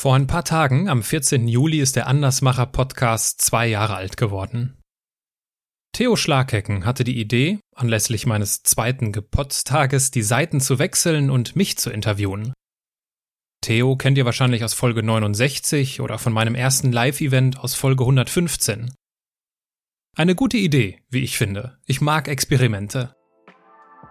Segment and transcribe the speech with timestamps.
[0.00, 1.46] Vor ein paar Tagen, am 14.
[1.46, 4.78] Juli, ist der Andersmacher Podcast zwei Jahre alt geworden.
[5.92, 11.76] Theo Schlaghecken hatte die Idee, anlässlich meines zweiten Gepotztages die Seiten zu wechseln und mich
[11.76, 12.54] zu interviewen.
[13.60, 18.94] Theo kennt ihr wahrscheinlich aus Folge 69 oder von meinem ersten Live-Event aus Folge 115.
[20.16, 21.76] Eine gute Idee, wie ich finde.
[21.84, 23.14] Ich mag Experimente.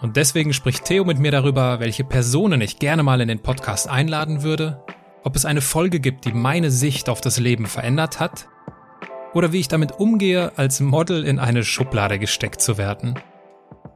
[0.02, 3.88] Und deswegen spricht Theo mit mir darüber, welche Personen ich gerne mal in den Podcast
[3.88, 4.86] einladen würde
[5.24, 8.48] ob es eine Folge gibt, die meine Sicht auf das Leben verändert hat,
[9.34, 13.16] oder wie ich damit umgehe, als Model in eine Schublade gesteckt zu werden.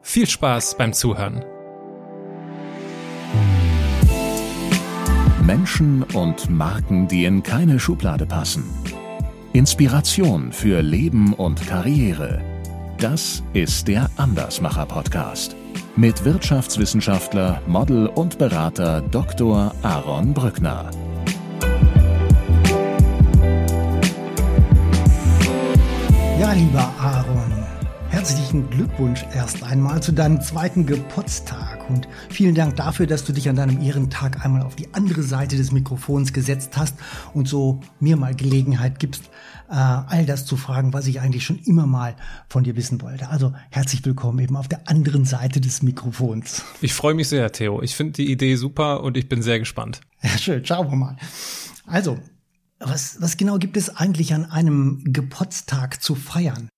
[0.01, 1.43] Viel Spaß beim Zuhören.
[5.43, 8.65] Menschen und Marken, die in keine Schublade passen.
[9.53, 12.41] Inspiration für Leben und Karriere.
[12.97, 15.55] Das ist der Andersmacher Podcast
[15.95, 19.73] mit Wirtschaftswissenschaftler, Model und Berater Dr.
[19.83, 20.89] Aaron Brückner.
[26.43, 27.53] Ja, lieber Aaron,
[28.09, 33.47] herzlichen Glückwunsch erst einmal zu deinem zweiten Geburtstag und vielen Dank dafür, dass du dich
[33.47, 36.97] an deinem Ehrentag einmal auf die andere Seite des Mikrofons gesetzt hast
[37.33, 39.29] und so mir mal Gelegenheit gibst,
[39.69, 42.17] äh, all das zu fragen, was ich eigentlich schon immer mal
[42.49, 43.29] von dir wissen wollte.
[43.29, 46.65] Also herzlich willkommen eben auf der anderen Seite des Mikrofons.
[46.81, 47.81] Ich freue mich sehr, Theo.
[47.81, 50.01] Ich finde die Idee super und ich bin sehr gespannt.
[50.21, 50.65] Ja, schön.
[50.65, 51.15] Schauen wir mal.
[51.85, 52.17] Also,
[52.85, 56.69] was, was genau gibt es eigentlich an einem Geburtstag zu feiern?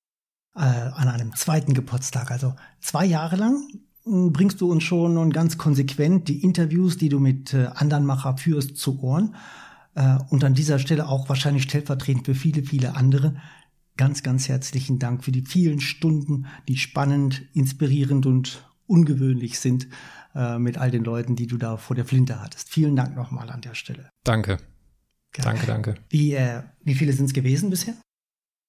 [0.56, 2.31] Äh, an einem zweiten Geburtstag.
[2.31, 3.67] Also zwei Jahre lang
[4.03, 8.06] hm, bringst du uns schon und ganz konsequent die Interviews, die du mit äh, anderen
[8.06, 9.36] Macher führst, zu Ohren.
[9.95, 13.36] Äh, und an dieser Stelle auch wahrscheinlich stellvertretend für viele, viele andere.
[13.98, 19.88] Ganz, ganz herzlichen Dank für die vielen Stunden, die spannend, inspirierend und ungewöhnlich sind
[20.36, 22.70] äh, mit all den Leuten, die du da vor der Flinte hattest.
[22.70, 24.09] Vielen Dank nochmal an der Stelle.
[24.23, 24.58] Danke.
[25.44, 25.95] Danke, danke.
[26.09, 27.95] Wie, äh, wie viele sind es gewesen bisher?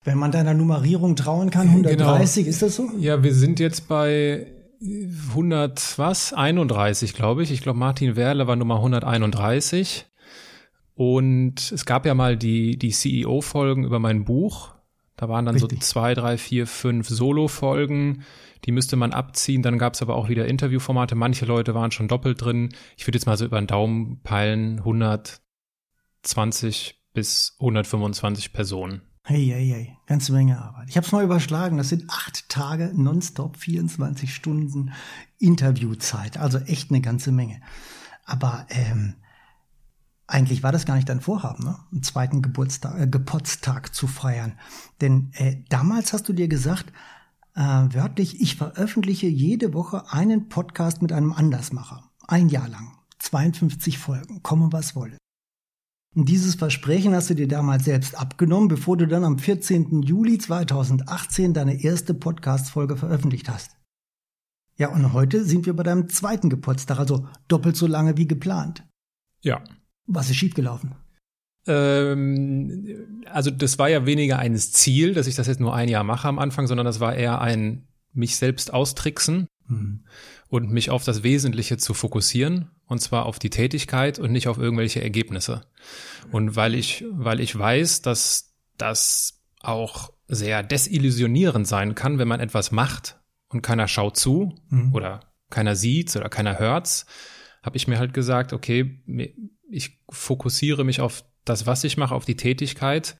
[0.04, 2.50] Wenn man deiner Nummerierung trauen kann, 130, genau.
[2.50, 2.90] ist das so?
[2.98, 4.46] Ja, wir sind jetzt bei
[4.80, 6.32] 100 was?
[6.32, 7.50] 31, glaube ich.
[7.50, 10.06] Ich glaube, Martin Werle war Nummer 131.
[10.94, 14.74] Und es gab ja mal die, die CEO-Folgen über mein Buch.
[15.16, 15.82] Da waren dann Richtig.
[15.82, 18.22] so zwei, drei, vier, fünf Solo-Folgen.
[18.64, 19.62] Die müsste man abziehen.
[19.62, 21.14] Dann gab es aber auch wieder Interviewformate.
[21.14, 22.70] Manche Leute waren schon doppelt drin.
[22.96, 24.78] Ich würde jetzt mal so über den Daumen peilen.
[24.78, 25.40] 100,
[26.26, 29.02] 20 bis 125 Personen.
[29.24, 30.88] Hey, hey, hey, ganze Menge Arbeit.
[30.88, 31.78] Ich habe es mal überschlagen.
[31.78, 34.92] Das sind acht Tage nonstop, 24 Stunden
[35.38, 36.36] Interviewzeit.
[36.36, 37.60] Also echt eine ganze Menge.
[38.24, 39.14] Aber ähm,
[40.28, 41.76] eigentlich war das gar nicht dein Vorhaben, ne?
[41.90, 44.58] einen zweiten Geburtstag, äh, Geburtstag zu feiern.
[45.00, 46.92] Denn äh, damals hast du dir gesagt,
[47.54, 52.10] äh, wörtlich, ich veröffentliche jede Woche einen Podcast mit einem Andersmacher.
[52.28, 52.98] Ein Jahr lang.
[53.18, 54.42] 52 Folgen.
[54.42, 55.16] Komme was wolle.
[56.16, 60.00] Und dieses Versprechen hast du dir damals selbst abgenommen, bevor du dann am 14.
[60.00, 63.76] Juli 2018 deine erste Podcast-Folge veröffentlicht hast.
[64.78, 68.82] Ja, und heute sind wir bei deinem zweiten Geburtstag, also doppelt so lange wie geplant.
[69.42, 69.62] Ja.
[70.06, 70.94] Was ist schiefgelaufen?
[71.66, 76.04] Ähm, also das war ja weniger ein Ziel, dass ich das jetzt nur ein Jahr
[76.04, 80.04] mache am Anfang, sondern das war eher ein mich selbst austricksen mhm.
[80.48, 84.58] Und mich auf das Wesentliche zu fokussieren und zwar auf die Tätigkeit und nicht auf
[84.58, 85.66] irgendwelche Ergebnisse.
[86.30, 92.40] Und weil ich, weil ich weiß, dass das auch sehr desillusionierend sein kann, wenn man
[92.40, 93.18] etwas macht
[93.48, 94.94] und keiner schaut zu mhm.
[94.94, 95.20] oder
[95.50, 97.06] keiner sieht's oder keiner hört's,
[97.62, 99.02] habe ich mir halt gesagt, okay,
[99.68, 103.16] ich fokussiere mich auf das, was ich mache, auf die Tätigkeit,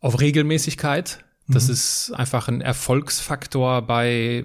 [0.00, 1.72] auf Regelmäßigkeit das mhm.
[1.72, 4.44] ist einfach ein Erfolgsfaktor bei,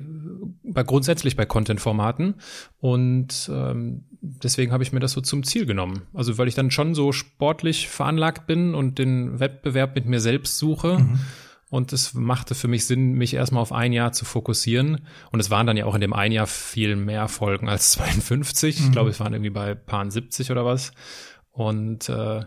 [0.63, 2.35] bei grundsätzlich bei Content-Formaten.
[2.79, 6.03] Und ähm, deswegen habe ich mir das so zum Ziel genommen.
[6.13, 10.57] Also weil ich dann schon so sportlich veranlagt bin und den Wettbewerb mit mir selbst
[10.57, 10.99] suche.
[10.99, 11.19] Mhm.
[11.69, 15.07] Und es machte für mich Sinn, mich erstmal auf ein Jahr zu fokussieren.
[15.31, 18.79] Und es waren dann ja auch in dem ein Jahr viel mehr Folgen als 52.
[18.79, 18.85] Mhm.
[18.85, 20.93] Ich glaube, es waren irgendwie bei Paar 70 oder was.
[21.51, 22.45] Und äh,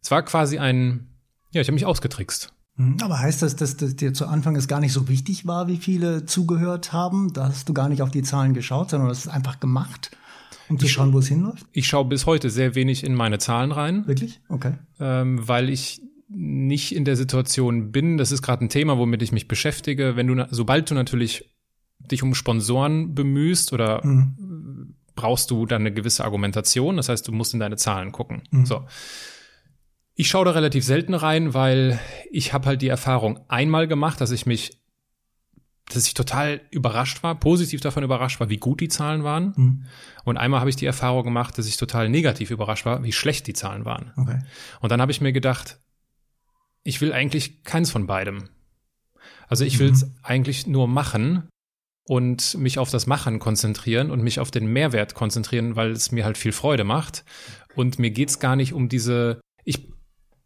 [0.00, 1.18] es war quasi ein,
[1.50, 2.54] ja, ich habe mich ausgetrickst.
[2.80, 2.96] Mhm.
[3.02, 5.76] Aber heißt das, dass, dass dir zu Anfang es gar nicht so wichtig war, wie
[5.76, 7.32] viele zugehört haben?
[7.34, 10.10] Da hast du gar nicht auf die Zahlen geschaut, sondern das ist einfach gemacht,
[10.70, 11.66] um zu schauen, wo es hinläuft?
[11.72, 14.06] Ich schaue bis heute sehr wenig in meine Zahlen rein.
[14.06, 14.40] Wirklich?
[14.48, 14.72] Okay.
[14.98, 19.32] Ähm, weil ich nicht in der Situation bin, das ist gerade ein Thema, womit ich
[19.32, 20.16] mich beschäftige.
[20.16, 21.50] Wenn du, sobald du natürlich
[21.98, 24.94] dich um Sponsoren bemühst oder mhm.
[25.16, 28.42] brauchst du dann eine gewisse Argumentation, das heißt, du musst in deine Zahlen gucken.
[28.50, 28.64] Mhm.
[28.64, 28.86] So.
[30.20, 31.98] Ich schaue da relativ selten rein, weil
[32.30, 34.78] ich habe halt die Erfahrung einmal gemacht, dass ich mich
[35.86, 39.54] dass ich total überrascht war, positiv davon überrascht war, wie gut die Zahlen waren.
[39.56, 39.84] Mhm.
[40.24, 43.46] Und einmal habe ich die Erfahrung gemacht, dass ich total negativ überrascht war, wie schlecht
[43.46, 44.12] die Zahlen waren.
[44.14, 44.40] Okay.
[44.80, 45.80] Und dann habe ich mir gedacht,
[46.84, 48.50] ich will eigentlich keins von beidem.
[49.48, 50.14] Also ich will es mhm.
[50.22, 51.48] eigentlich nur machen
[52.04, 56.26] und mich auf das Machen konzentrieren und mich auf den Mehrwert konzentrieren, weil es mir
[56.26, 57.24] halt viel Freude macht.
[57.74, 59.88] Und mir geht's gar nicht um diese, ich,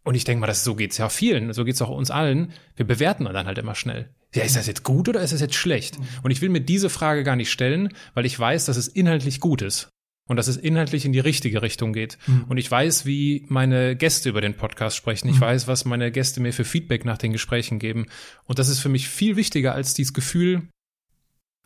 [0.04, 2.52] und ich denke mal, das, so geht's ja vielen, so geht's auch uns allen.
[2.76, 4.10] Wir bewerten dann halt immer schnell.
[4.34, 5.98] Ja, ist das jetzt gut oder ist das jetzt schlecht?
[6.22, 9.40] Und ich will mir diese Frage gar nicht stellen, weil ich weiß, dass es inhaltlich
[9.40, 9.88] gut ist
[10.26, 12.18] und dass es inhaltlich in die richtige Richtung geht.
[12.26, 12.44] Mhm.
[12.48, 15.28] Und ich weiß, wie meine Gäste über den Podcast sprechen.
[15.28, 15.42] Ich mhm.
[15.42, 18.06] weiß, was meine Gäste mir für Feedback nach den Gesprächen geben.
[18.44, 20.68] Und das ist für mich viel wichtiger als dieses Gefühl,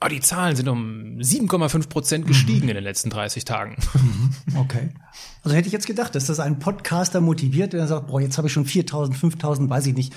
[0.00, 2.71] oh, die Zahlen sind um 7,5 Prozent gestiegen mhm.
[2.71, 3.77] in den letzten 30 Tagen.
[3.95, 4.31] Mhm.
[4.56, 4.91] Okay.
[5.43, 8.49] Also hätte ich jetzt gedacht, dass das ein Podcaster motiviert, der sagt, boah, jetzt habe
[8.49, 10.15] ich schon 4000, 5000, weiß ich nicht,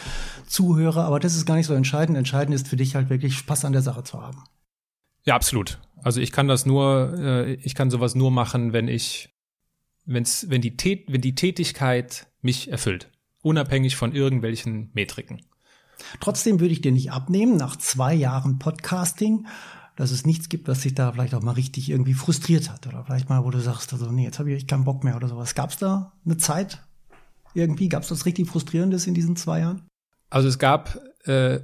[0.48, 1.06] Zuhörer.
[1.06, 2.18] Aber das ist gar nicht so entscheidend.
[2.18, 4.44] Entscheidend ist für dich halt wirklich Spaß an der Sache zu haben.
[5.24, 5.80] Ja, absolut.
[6.04, 9.30] Also ich kann das nur, äh, ich kann sowas nur machen, wenn ich,
[10.06, 13.12] wenn's, wenn die Tät, wenn die Tätigkeit mich erfüllt,
[13.42, 15.42] unabhängig von irgendwelchen Metriken.
[16.19, 19.48] Trotzdem würde ich dir nicht abnehmen, nach zwei Jahren Podcasting,
[19.95, 23.03] dass es nichts gibt, was sich da vielleicht auch mal richtig irgendwie frustriert hat oder
[23.03, 25.56] vielleicht mal, wo du sagst, also nee, jetzt habe ich keinen Bock mehr oder sowas.
[25.56, 26.83] Gab es da eine Zeit
[27.53, 27.89] irgendwie?
[27.89, 29.88] Gab es was richtig Frustrierendes in diesen zwei Jahren?
[30.30, 31.59] Also es gab äh,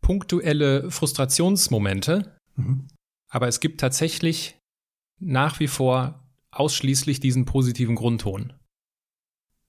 [0.00, 2.88] punktuelle Frustrationsmomente, Mhm.
[3.28, 4.58] Aber es gibt tatsächlich
[5.18, 8.52] nach wie vor ausschließlich diesen positiven Grundton.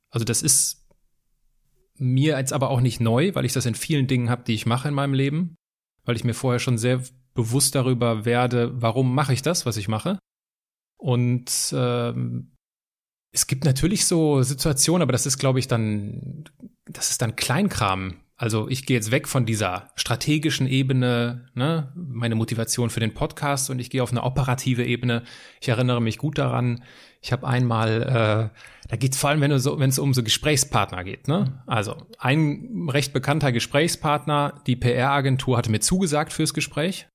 [0.09, 0.76] Also das ist
[1.97, 4.65] mir jetzt aber auch nicht neu, weil ich das in vielen Dingen habe, die ich
[4.65, 5.55] mache in meinem Leben,
[6.05, 7.01] weil ich mir vorher schon sehr
[7.33, 10.19] bewusst darüber werde, warum mache ich das, was ich mache.
[10.97, 12.51] Und ähm,
[13.31, 16.45] es gibt natürlich so Situationen, aber das ist, glaube ich, dann,
[16.85, 18.15] das ist dann Kleinkram.
[18.39, 23.71] Also ich gehe jetzt weg von dieser strategischen Ebene, ne, meine Motivation für den Podcast
[23.71, 25.23] und ich gehe auf eine operative Ebene.
[25.59, 26.83] Ich erinnere mich gut daran,
[27.19, 31.03] ich habe einmal, äh, da geht es vor allem, wenn, so, es um so Gesprächspartner
[31.03, 31.27] geht.
[31.27, 31.63] Ne?
[31.65, 37.07] Also ein recht bekannter Gesprächspartner, die PR-Agentur hatte mir zugesagt fürs Gespräch.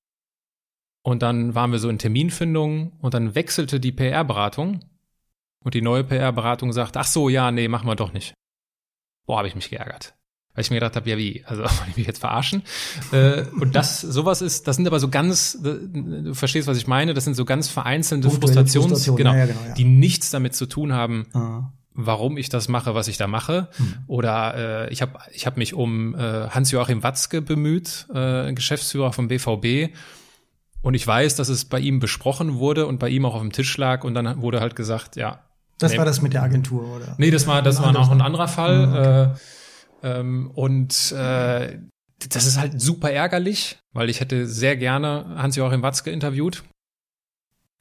[1.04, 4.80] Und dann waren wir so in Terminfindung und dann wechselte die PR-Beratung
[5.62, 8.34] und die neue PR-Beratung sagt, ach so, ja, nee, machen wir doch nicht.
[9.24, 10.14] Boah, habe ich mich geärgert.
[10.54, 12.62] Weil ich mir gedacht habe, ja wie, also wollen ich mich jetzt verarschen?
[13.10, 17.14] Äh, und das, sowas ist, das sind aber so ganz, du verstehst, was ich meine,
[17.14, 19.74] das sind so ganz vereinzelte Frustrations, Frustration, genau, ja, genau ja.
[19.74, 21.72] die nichts damit zu tun haben, Aha.
[21.94, 23.68] warum ich das mache, was ich da mache.
[23.76, 23.94] Hm.
[24.06, 29.28] Oder äh, ich habe ich hab mich um äh, Hans-Joachim Watzke bemüht, äh, Geschäftsführer vom
[29.28, 29.94] BVB.
[30.82, 33.52] Und ich weiß, dass es bei ihm besprochen wurde und bei ihm auch auf dem
[33.52, 35.38] Tisch lag und dann wurde halt gesagt, ja.
[35.78, 37.14] Das nee, war das mit der Agentur, oder?
[37.18, 38.82] Nee, das war, das war noch ein anderer Fall.
[38.82, 39.22] Hm, okay.
[39.22, 39.28] äh,
[40.02, 41.78] ähm, und äh,
[42.28, 46.62] das ist halt super ärgerlich, weil ich hätte sehr gerne Hans-Joachim Watzke interviewt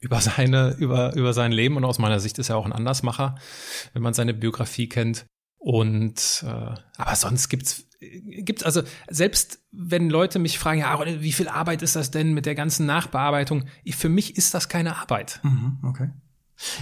[0.00, 3.36] über seine, über, über sein Leben und aus meiner Sicht ist er auch ein Andersmacher,
[3.92, 5.26] wenn man seine Biografie kennt.
[5.58, 11.46] Und äh, aber sonst gibt's gibt's also selbst wenn Leute mich fragen, ja, wie viel
[11.46, 13.66] Arbeit ist das denn mit der ganzen Nachbearbeitung?
[13.90, 15.38] Für mich ist das keine Arbeit.
[15.44, 16.10] Mhm, okay.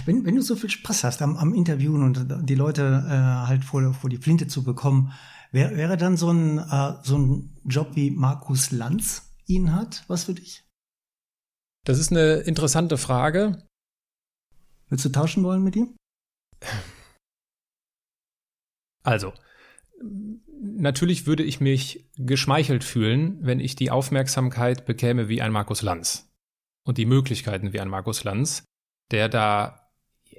[0.05, 3.63] Wenn, wenn du so viel Spaß hast am, am Interviewen und die Leute äh, halt
[3.65, 5.13] vor, vor die Flinte zu bekommen,
[5.51, 10.25] wär, wäre dann so ein, äh, so ein Job wie Markus Lanz ihn hat, was
[10.25, 10.65] für dich?
[11.85, 13.67] Das ist eine interessante Frage.
[14.89, 15.95] Willst du tauschen wollen mit ihm?
[19.03, 19.33] Also,
[20.61, 26.29] natürlich würde ich mich geschmeichelt fühlen, wenn ich die Aufmerksamkeit bekäme wie ein Markus Lanz
[26.85, 28.63] und die Möglichkeiten wie ein Markus Lanz
[29.11, 29.77] der da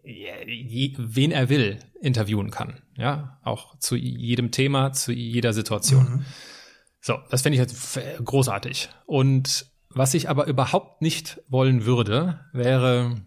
[0.04, 2.82] wen er will interviewen kann.
[2.96, 6.04] Ja, auch zu jedem Thema, zu jeder Situation.
[6.04, 6.24] Mhm.
[7.00, 8.88] So, das fände ich jetzt großartig.
[9.06, 13.26] Und was ich aber überhaupt nicht wollen würde, wäre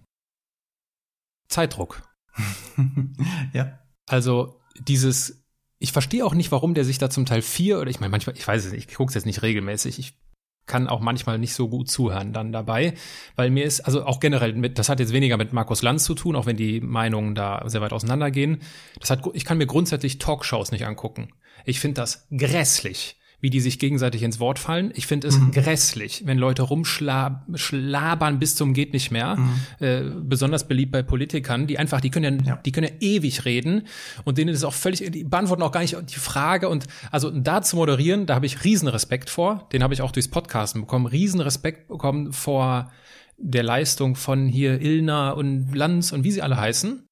[1.47, 2.01] Zeitdruck.
[3.53, 3.79] ja.
[4.07, 5.45] Also dieses,
[5.79, 8.35] ich verstehe auch nicht, warum der sich da zum Teil vier oder ich meine manchmal,
[8.35, 10.17] ich weiß es nicht, ich gucke es jetzt nicht regelmäßig, ich
[10.65, 12.93] kann auch manchmal nicht so gut zuhören dann dabei,
[13.35, 16.15] weil mir ist, also auch generell mit, das hat jetzt weniger mit Markus Lanz zu
[16.15, 18.61] tun, auch wenn die Meinungen da sehr weit auseinandergehen.
[18.99, 21.29] Das hat, ich kann mir grundsätzlich Talkshows nicht angucken.
[21.65, 24.91] Ich finde das grässlich wie die sich gegenseitig ins Wort fallen.
[24.95, 25.51] Ich finde es mhm.
[25.51, 29.35] grässlich, wenn Leute rumschlabern bis zum geht nicht mehr.
[29.35, 29.59] Mhm.
[29.77, 33.45] Äh, besonders beliebt bei Politikern, die einfach, die können ja, ja, die können ja ewig
[33.45, 33.83] reden
[34.23, 37.61] und denen ist auch völlig, die beantworten auch gar nicht die Frage und also da
[37.61, 39.69] zu moderieren, da habe ich riesen Respekt vor.
[39.71, 42.91] Den habe ich auch durchs Podcasten bekommen, riesen Respekt bekommen vor
[43.37, 47.05] der Leistung von hier Ilna und Lanz und wie sie alle heißen.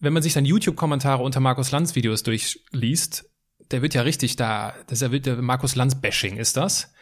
[0.00, 3.28] Wenn man sich dann YouTube-Kommentare unter Markus Lanz Videos durchliest,
[3.70, 6.92] der wird ja richtig da, das ist ja der Markus Lanz-Bashing ist das.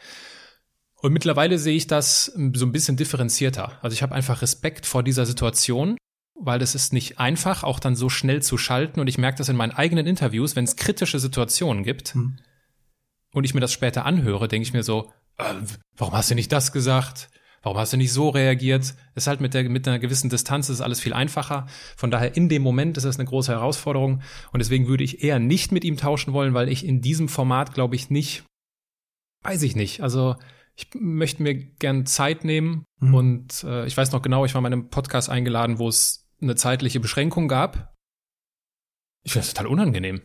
[0.96, 3.78] Und mittlerweile sehe ich das so ein bisschen differenzierter.
[3.82, 5.96] Also ich habe einfach Respekt vor dieser Situation,
[6.34, 9.00] weil es ist nicht einfach, auch dann so schnell zu schalten.
[9.00, 12.38] Und ich merke das in meinen eigenen Interviews, wenn es kritische Situationen gibt hm.
[13.32, 15.54] und ich mir das später anhöre, denke ich mir so, äh,
[15.96, 17.28] warum hast du nicht das gesagt?
[17.66, 18.94] Warum hast du nicht so reagiert?
[19.16, 21.66] Es ist halt mit, der, mit einer gewissen Distanz ist alles viel einfacher.
[21.96, 24.22] Von daher in dem Moment ist das eine große Herausforderung.
[24.52, 27.74] Und deswegen würde ich eher nicht mit ihm tauschen wollen, weil ich in diesem Format,
[27.74, 28.44] glaube ich, nicht,
[29.42, 30.00] weiß ich nicht.
[30.00, 30.36] Also
[30.76, 32.84] ich möchte mir gern Zeit nehmen.
[33.00, 33.14] Mhm.
[33.14, 36.54] Und äh, ich weiß noch genau, ich war in einem Podcast eingeladen, wo es eine
[36.54, 37.96] zeitliche Beschränkung gab.
[39.24, 40.22] Ich finde das total unangenehm.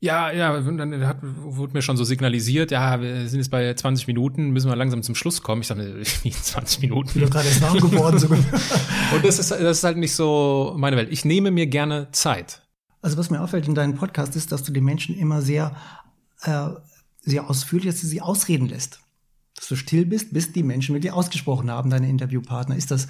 [0.00, 4.06] Ja, ja, dann hat, wurde mir schon so signalisiert, ja, wir sind jetzt bei 20
[4.06, 5.62] Minuten, müssen wir langsam zum Schluss kommen.
[5.62, 7.08] Ich dachte, wie 20 Minuten?
[7.08, 8.18] Ich bin gerade erst warm geworden.
[8.18, 8.28] So.
[9.14, 11.08] und das ist, das ist halt nicht so meine Welt.
[11.10, 12.62] Ich nehme mir gerne Zeit.
[13.00, 15.74] Also was mir auffällt in deinem Podcast ist, dass du die Menschen immer sehr,
[16.42, 16.68] äh,
[17.22, 19.00] sehr ausführlich, dass du sie ausreden lässt.
[19.54, 22.76] Dass du still bist, bis die Menschen mit dir ausgesprochen haben, deine Interviewpartner.
[22.76, 23.08] Ist das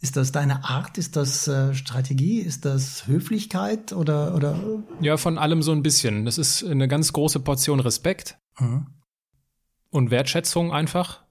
[0.00, 0.96] ist das deine Art?
[0.96, 2.40] Ist das äh, Strategie?
[2.40, 4.58] Ist das Höflichkeit oder, oder?
[5.00, 6.24] Ja, von allem so ein bisschen.
[6.24, 8.86] Das ist eine ganz große Portion Respekt mhm.
[9.90, 11.22] und Wertschätzung einfach.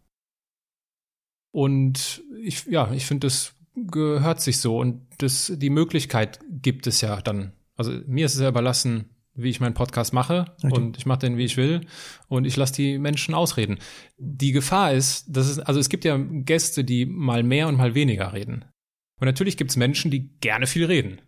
[1.51, 7.01] Und ich, ja, ich finde, das gehört sich so und das, die Möglichkeit gibt es
[7.01, 7.53] ja dann.
[7.75, 10.75] Also mir ist es ja überlassen, wie ich meinen Podcast mache okay.
[10.75, 11.81] und ich mache den, wie ich will
[12.27, 13.79] und ich lasse die Menschen ausreden.
[14.17, 17.95] Die Gefahr ist, dass es, also es gibt ja Gäste, die mal mehr und mal
[17.95, 18.65] weniger reden.
[19.19, 21.21] Und natürlich gibt es Menschen, die gerne viel reden.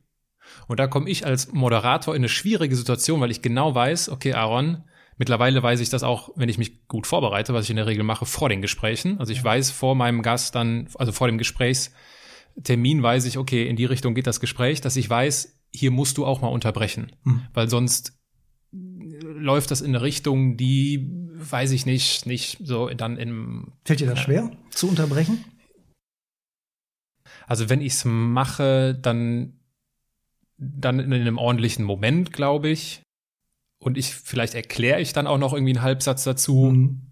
[0.68, 4.34] Und da komme ich als Moderator in eine schwierige Situation, weil ich genau weiß, okay,
[4.34, 4.84] Aaron,
[5.18, 8.04] mittlerweile weiß ich das auch, wenn ich mich gut vorbereite, was ich in der Regel
[8.04, 9.20] mache, vor den Gesprächen.
[9.20, 13.76] Also ich weiß vor meinem Gast dann, also vor dem Gesprächstermin weiß ich, okay, in
[13.76, 17.42] die Richtung geht das Gespräch, dass ich weiß, hier musst du auch mal unterbrechen, mhm.
[17.54, 18.14] weil sonst
[18.72, 23.74] läuft das in eine Richtung, die, weiß ich nicht, nicht so dann im.
[23.86, 25.44] Fällt dir das äh, schwer zu unterbrechen?
[27.48, 29.60] Also wenn ich es mache, dann,
[30.58, 33.02] dann in einem ordentlichen Moment, glaube ich.
[33.80, 36.72] Und ich, vielleicht erkläre ich dann auch noch irgendwie einen Halbsatz dazu.
[36.72, 37.11] Mhm.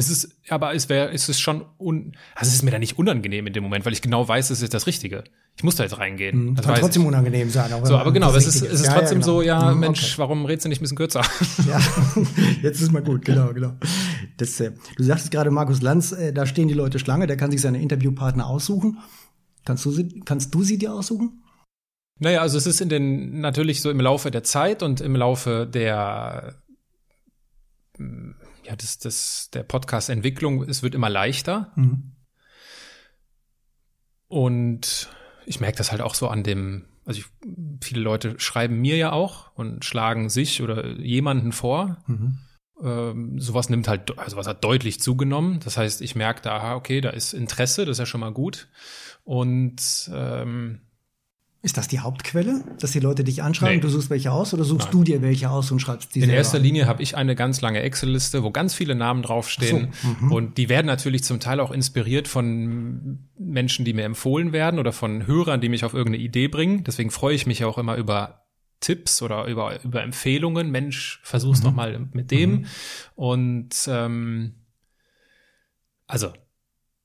[0.00, 2.98] Es ist, aber es wäre, es ist schon un, also es ist mir da nicht
[2.98, 5.24] unangenehm in dem Moment, weil ich genau weiß, es ist das Richtige.
[5.58, 6.46] Ich muss da jetzt reingehen.
[6.46, 6.54] Mhm.
[6.54, 7.70] Das kann trotzdem unangenehm sein.
[7.84, 9.36] so, aber genau, es ist, es ist ja, trotzdem ja, genau.
[9.36, 10.18] so, ja, mhm, Mensch, okay.
[10.18, 11.20] warum redest du nicht ein bisschen kürzer?
[11.68, 11.78] Ja,
[12.62, 13.74] jetzt ist mal gut, genau, genau.
[14.38, 17.50] Das, äh, du sagtest gerade Markus Lanz, äh, da stehen die Leute Schlange, der kann
[17.50, 18.98] sich seine Interviewpartner aussuchen.
[19.66, 21.42] Kannst du sie, kannst du sie dir aussuchen?
[22.18, 25.66] Naja, also es ist in den, natürlich so im Laufe der Zeit und im Laufe
[25.70, 26.54] der,
[28.70, 31.72] ja, das, das, der Podcast-Entwicklung, es wird immer leichter.
[31.74, 32.12] Mhm.
[34.28, 35.10] Und
[35.44, 37.26] ich merke das halt auch so an dem, also ich,
[37.82, 41.98] viele Leute schreiben mir ja auch und schlagen sich oder jemanden vor.
[42.06, 42.38] Mhm.
[42.80, 45.58] Ähm, sowas nimmt halt, also was hat deutlich zugenommen.
[45.64, 48.68] Das heißt, ich merke da, okay, da ist Interesse, das ist ja schon mal gut.
[49.24, 50.82] Und ähm,
[51.62, 53.80] ist das die Hauptquelle, dass die Leute dich anschreiben, nee.
[53.82, 54.92] du suchst welche aus oder suchst Nein.
[54.92, 56.62] du dir welche aus und schreibst die In erster an?
[56.62, 59.92] Linie habe ich eine ganz lange Excel-Liste, wo ganz viele Namen draufstehen.
[59.92, 60.08] So.
[60.08, 60.32] Mhm.
[60.32, 64.92] Und die werden natürlich zum Teil auch inspiriert von Menschen, die mir empfohlen werden oder
[64.92, 66.82] von Hörern, die mich auf irgendeine Idee bringen.
[66.84, 68.46] Deswegen freue ich mich auch immer über
[68.80, 70.70] Tipps oder über, über Empfehlungen.
[70.70, 71.66] Mensch, versuch's mhm.
[71.66, 72.50] noch mal mit dem.
[72.50, 72.66] Mhm.
[73.16, 74.54] Und ähm,
[76.06, 76.32] also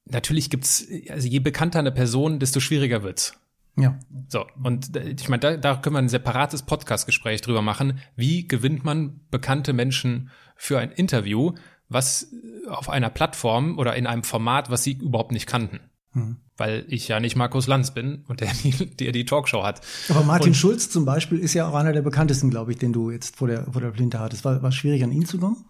[0.05, 3.37] natürlich gibt's, also je bekannter eine Person, desto schwieriger wird's.
[3.77, 3.99] Ja.
[4.29, 7.99] So, und ich meine, da, da können wir ein separates Podcast-Gespräch drüber machen.
[8.15, 11.53] Wie gewinnt man bekannte Menschen für ein Interview,
[11.89, 12.31] was
[12.67, 15.79] auf einer Plattform oder in einem Format, was sie überhaupt nicht kannten?
[16.13, 16.37] Hm.
[16.57, 19.81] Weil ich ja nicht Markus Lanz bin und der die, der die Talkshow hat.
[20.07, 22.93] Aber Martin und, Schulz zum Beispiel ist ja auch einer der bekanntesten, glaube ich, den
[22.93, 24.45] du jetzt vor der, vor der Flinte hattest.
[24.45, 25.65] War, war schwierig, an ihn zu kommen?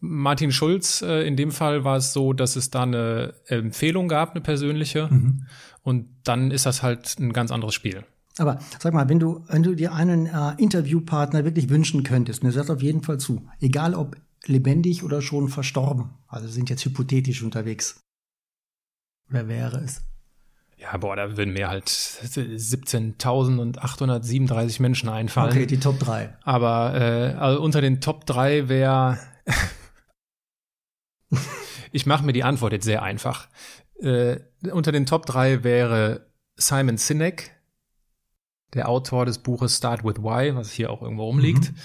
[0.00, 4.30] Martin Schulz, äh, in dem Fall war es so, dass es da eine Empfehlung gab,
[4.30, 5.08] eine persönliche.
[5.08, 5.46] Mhm.
[5.82, 8.04] Und dann ist das halt ein ganz anderes Spiel.
[8.38, 12.48] Aber sag mal, wenn du, wenn du dir einen äh, Interviewpartner wirklich wünschen könntest, und
[12.48, 14.16] du sagst auf jeden Fall zu, egal ob
[14.46, 18.00] lebendig oder schon verstorben, also sind jetzt hypothetisch unterwegs.
[19.28, 20.02] Wer wäre es?
[20.78, 25.50] Ja, boah, da würden mir halt 17.837 Menschen einfallen.
[25.50, 26.38] Okay, die Top 3.
[26.42, 29.18] Aber äh, also unter den Top 3 wäre
[31.92, 33.48] ich mache mir die Antwort jetzt sehr einfach.
[34.00, 34.40] Äh,
[34.72, 37.50] unter den Top 3 wäre Simon Sinek,
[38.74, 41.72] der Autor des Buches Start with Why, was hier auch irgendwo rumliegt.
[41.72, 41.76] Mhm.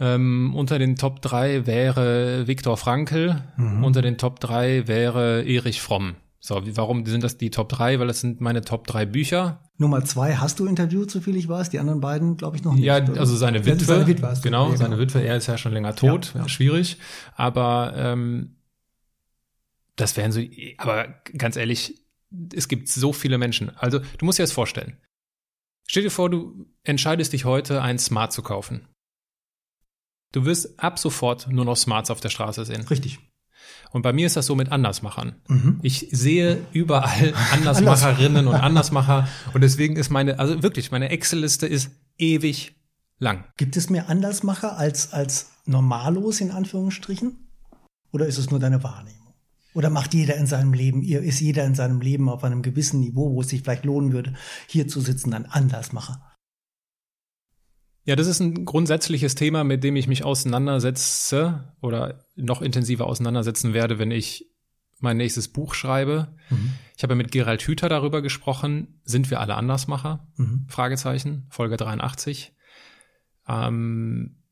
[0.00, 3.42] Ähm, unter den Top 3 wäre Viktor Frankl.
[3.56, 3.84] Mhm.
[3.84, 6.16] Unter den Top 3 wäre Erich Fromm.
[6.40, 7.98] So, warum sind das die Top 3?
[7.98, 9.60] Weil das sind meine Top 3 Bücher.
[9.78, 11.70] Nummer 2 hast du interviewt, so viel ich weiß.
[11.70, 12.84] Die anderen beiden, glaube ich, noch nicht.
[12.84, 13.84] Ja, also seine Witwe.
[13.84, 15.22] Seine Witwe genau, genau, seine Witwe.
[15.22, 16.32] Er ist ja schon länger tot.
[16.34, 16.48] Ja, ja.
[16.48, 16.98] Schwierig.
[17.34, 18.56] Aber ähm,
[19.96, 20.40] Das wären so,
[20.78, 22.02] aber ganz ehrlich,
[22.54, 23.74] es gibt so viele Menschen.
[23.76, 24.96] Also, du musst dir das vorstellen.
[25.88, 28.88] Stell dir vor, du entscheidest dich heute, ein Smart zu kaufen.
[30.32, 32.82] Du wirst ab sofort nur noch Smarts auf der Straße sehen.
[32.82, 33.20] Richtig.
[33.92, 35.36] Und bei mir ist das so mit Andersmachern.
[35.48, 35.78] Mhm.
[35.82, 39.28] Ich sehe überall Andersmacherinnen und Andersmacher.
[39.54, 42.74] Und deswegen ist meine, also wirklich, meine Excel-Liste ist ewig
[43.18, 43.44] lang.
[43.56, 47.48] Gibt es mehr Andersmacher als, als Normalos in Anführungsstrichen?
[48.12, 49.25] Oder ist es nur deine Wahrnehmung?
[49.76, 53.34] Oder macht jeder in seinem Leben, ist jeder in seinem Leben auf einem gewissen Niveau,
[53.34, 54.32] wo es sich vielleicht lohnen würde,
[54.66, 56.34] hier zu sitzen, ein Andersmacher?
[58.04, 63.74] Ja, das ist ein grundsätzliches Thema, mit dem ich mich auseinandersetze oder noch intensiver auseinandersetzen
[63.74, 64.50] werde, wenn ich
[65.00, 66.34] mein nächstes Buch schreibe.
[66.48, 66.72] Mhm.
[66.96, 70.26] Ich habe mit Gerald Hüther darüber gesprochen, sind wir alle Andersmacher?
[70.36, 70.64] Mhm.
[70.68, 72.54] Fragezeichen, Folge 83.
[73.46, 74.42] Ähm,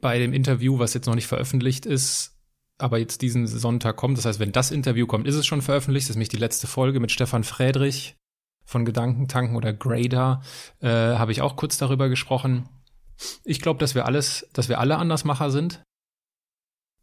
[0.00, 2.33] bei dem Interview, was jetzt noch nicht veröffentlicht ist,
[2.84, 4.18] aber jetzt diesen Sonntag kommt.
[4.18, 6.04] Das heißt, wenn das Interview kommt, ist es schon veröffentlicht.
[6.04, 8.14] Das ist nämlich die letzte Folge mit Stefan Friedrich
[8.66, 10.42] von Gedankentanken oder Grader.
[10.80, 12.68] Äh, Habe ich auch kurz darüber gesprochen.
[13.42, 15.82] Ich glaube, dass wir alles, dass wir alle Andersmacher sind.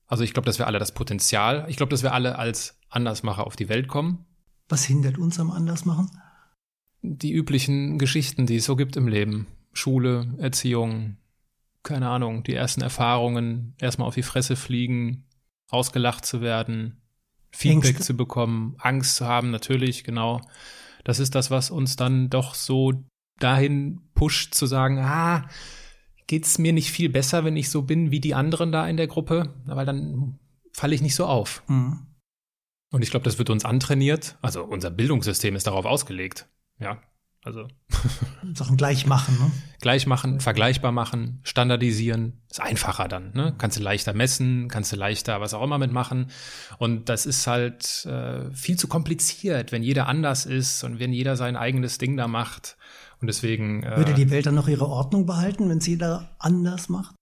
[0.05, 3.47] Also ich glaube, dass wir alle das Potenzial, ich glaube, dass wir alle als Andersmacher
[3.47, 4.27] auf die Welt kommen.
[4.69, 6.11] Was hindert uns am Andersmachen?
[7.01, 9.47] Die üblichen Geschichten, die es so gibt im Leben.
[9.73, 11.17] Schule, Erziehung,
[11.81, 15.25] keine Ahnung, die ersten Erfahrungen, erstmal auf die Fresse fliegen,
[15.71, 17.01] ausgelacht zu werden,
[17.51, 18.03] Feedback Ängste.
[18.03, 20.41] zu bekommen, Angst zu haben, natürlich, genau.
[21.03, 22.93] Das ist das, was uns dann doch so
[23.39, 25.47] dahin pusht zu sagen, ah,
[26.27, 29.07] geht's mir nicht viel besser, wenn ich so bin wie die anderen da in der
[29.07, 30.39] Gruppe, weil dann
[30.73, 31.63] falle ich nicht so auf.
[31.67, 32.05] Mhm.
[32.91, 34.37] Und ich glaube, das wird uns antrainiert.
[34.41, 36.47] Also unser Bildungssystem ist darauf ausgelegt.
[36.79, 37.01] Ja,
[37.43, 37.67] also
[38.53, 39.51] Sachen gleich machen, ne?
[39.79, 43.55] Gleich machen, vergleichbar machen, standardisieren, ist einfacher dann, ne?
[43.57, 46.27] Kannst du leichter messen, kannst du leichter was auch immer mitmachen.
[46.77, 51.36] Und das ist halt äh, viel zu kompliziert, wenn jeder anders ist und wenn jeder
[51.36, 52.77] sein eigenes Ding da macht.
[53.21, 53.83] Und deswegen.
[53.83, 57.15] Äh, Würde die Welt dann noch ihre Ordnung behalten, wenn es jeder anders macht?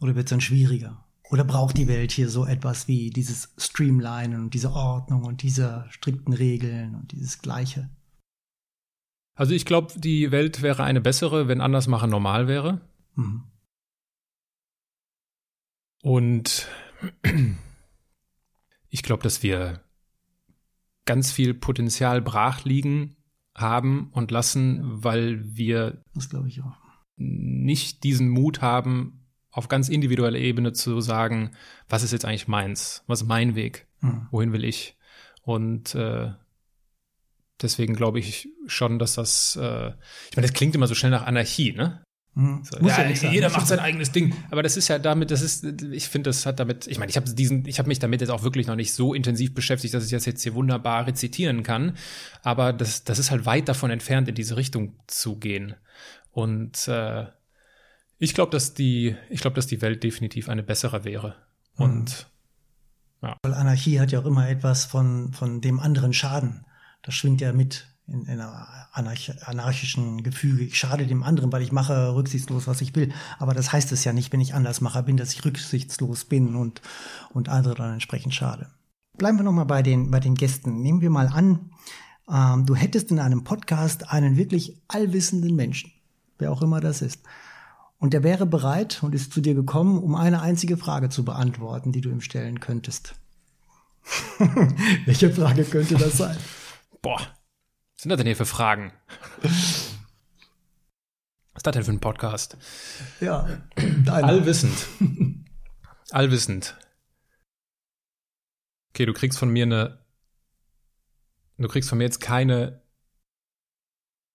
[0.00, 1.04] Oder wird es dann schwieriger?
[1.30, 5.86] Oder braucht die Welt hier so etwas wie dieses Streamlinen und diese Ordnung und diese
[5.90, 7.90] strikten Regeln und dieses Gleiche?
[9.38, 12.80] Also ich glaube, die Welt wäre eine bessere, wenn Andersmachen normal wäre.
[13.14, 13.44] Mhm.
[16.02, 16.66] Und
[18.88, 19.80] ich glaube, dass wir
[21.04, 23.16] ganz viel Potenzial brach liegen
[23.54, 26.76] haben und lassen, weil wir das glaube ich auch.
[27.16, 31.52] nicht diesen Mut haben, auf ganz individueller Ebene zu sagen,
[31.88, 34.26] was ist jetzt eigentlich meins, was ist mein Weg, mhm.
[34.32, 34.96] wohin will ich?
[35.42, 36.32] Und äh,
[37.60, 39.88] Deswegen glaube ich schon, dass das, äh,
[40.30, 42.02] ich meine, das klingt immer so schnell nach Anarchie, ne?
[42.34, 42.62] Mhm.
[42.62, 44.32] So, ja, ja jeder macht sein eigenes Ding.
[44.52, 47.16] Aber das ist ja damit, das ist, ich finde, das hat damit, ich meine, ich
[47.16, 50.04] habe diesen, ich habe mich damit jetzt auch wirklich noch nicht so intensiv beschäftigt, dass
[50.04, 51.96] ich das jetzt hier wunderbar rezitieren kann.
[52.44, 55.74] Aber das, das ist halt weit davon entfernt, in diese Richtung zu gehen.
[56.30, 57.26] Und äh,
[58.18, 61.34] ich glaube, dass die, ich glaube, dass die Welt definitiv eine bessere wäre.
[61.76, 61.84] Mhm.
[61.84, 62.26] Und
[63.20, 63.36] ja.
[63.42, 66.64] Weil Anarchie hat ja auch immer etwas von, von dem anderen Schaden
[67.02, 70.64] das schwingt ja mit in, in einer anarchischen Gefüge.
[70.64, 73.12] Ich schade dem anderen, weil ich mache rücksichtslos, was ich will.
[73.38, 76.80] Aber das heißt es ja nicht, wenn ich Andersmacher bin, dass ich rücksichtslos bin und,
[77.32, 78.68] und andere dann entsprechend schade.
[79.16, 80.80] Bleiben wir nochmal bei den, bei den Gästen.
[80.80, 81.70] Nehmen wir mal an,
[82.30, 85.92] ähm, du hättest in einem Podcast einen wirklich allwissenden Menschen,
[86.38, 87.20] wer auch immer das ist.
[87.98, 91.90] Und der wäre bereit und ist zu dir gekommen, um eine einzige Frage zu beantworten,
[91.90, 93.16] die du ihm stellen könntest.
[95.04, 96.36] Welche Frage könnte das sein?
[97.08, 98.92] Boah, was sind das denn hier für Fragen?
[99.40, 99.50] Was
[101.54, 102.58] ist das denn für ein Podcast?
[103.18, 103.48] Ja,
[104.04, 104.28] deiner.
[104.28, 104.76] allwissend.
[106.10, 106.76] allwissend.
[108.90, 110.04] Okay, du kriegst von mir eine,
[111.56, 112.82] du kriegst von mir jetzt keine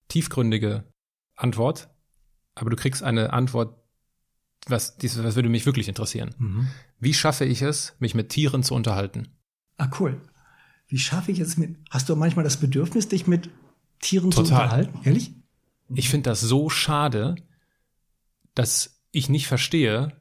[0.08, 0.92] tiefgründige
[1.36, 1.92] Antwort,
[2.56, 3.78] aber du kriegst eine Antwort,
[4.66, 6.34] was, was würde mich wirklich interessieren.
[6.40, 6.68] Mhm.
[6.98, 9.28] Wie schaffe ich es, mich mit Tieren zu unterhalten?
[9.78, 10.20] Ah, cool
[10.88, 13.50] wie schaffe ich es mit, hast du manchmal das Bedürfnis, dich mit
[14.00, 14.46] Tieren Total.
[14.46, 15.00] zu unterhalten?
[15.04, 15.32] Ehrlich?
[15.96, 17.36] Ich finde das so schade,
[18.56, 20.12] dass ich nicht verstehe,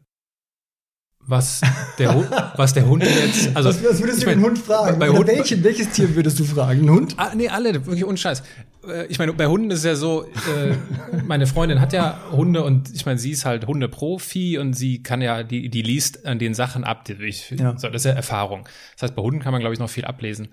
[1.18, 1.60] was
[1.98, 3.56] der, was der Hund jetzt.
[3.56, 4.98] Also, was, würdest du mein, den Hund fragen?
[4.98, 6.82] Bei Hund, welchen, welches Tier würdest du fragen?
[6.82, 7.14] Ein Hund?
[7.16, 8.42] Ah, nee, alle, wirklich unscheiß.
[8.86, 10.76] Äh, ich meine, bei Hunden ist es ja so, äh,
[11.24, 15.20] meine Freundin hat ja Hunde und ich meine, sie ist halt Hundeprofi und sie kann
[15.20, 17.04] ja, die, die liest an den Sachen ab.
[17.04, 17.76] Die ich, ja.
[17.78, 18.68] so, das ist ja Erfahrung.
[18.94, 20.48] Das heißt, bei Hunden kann man, glaube ich, noch viel ablesen.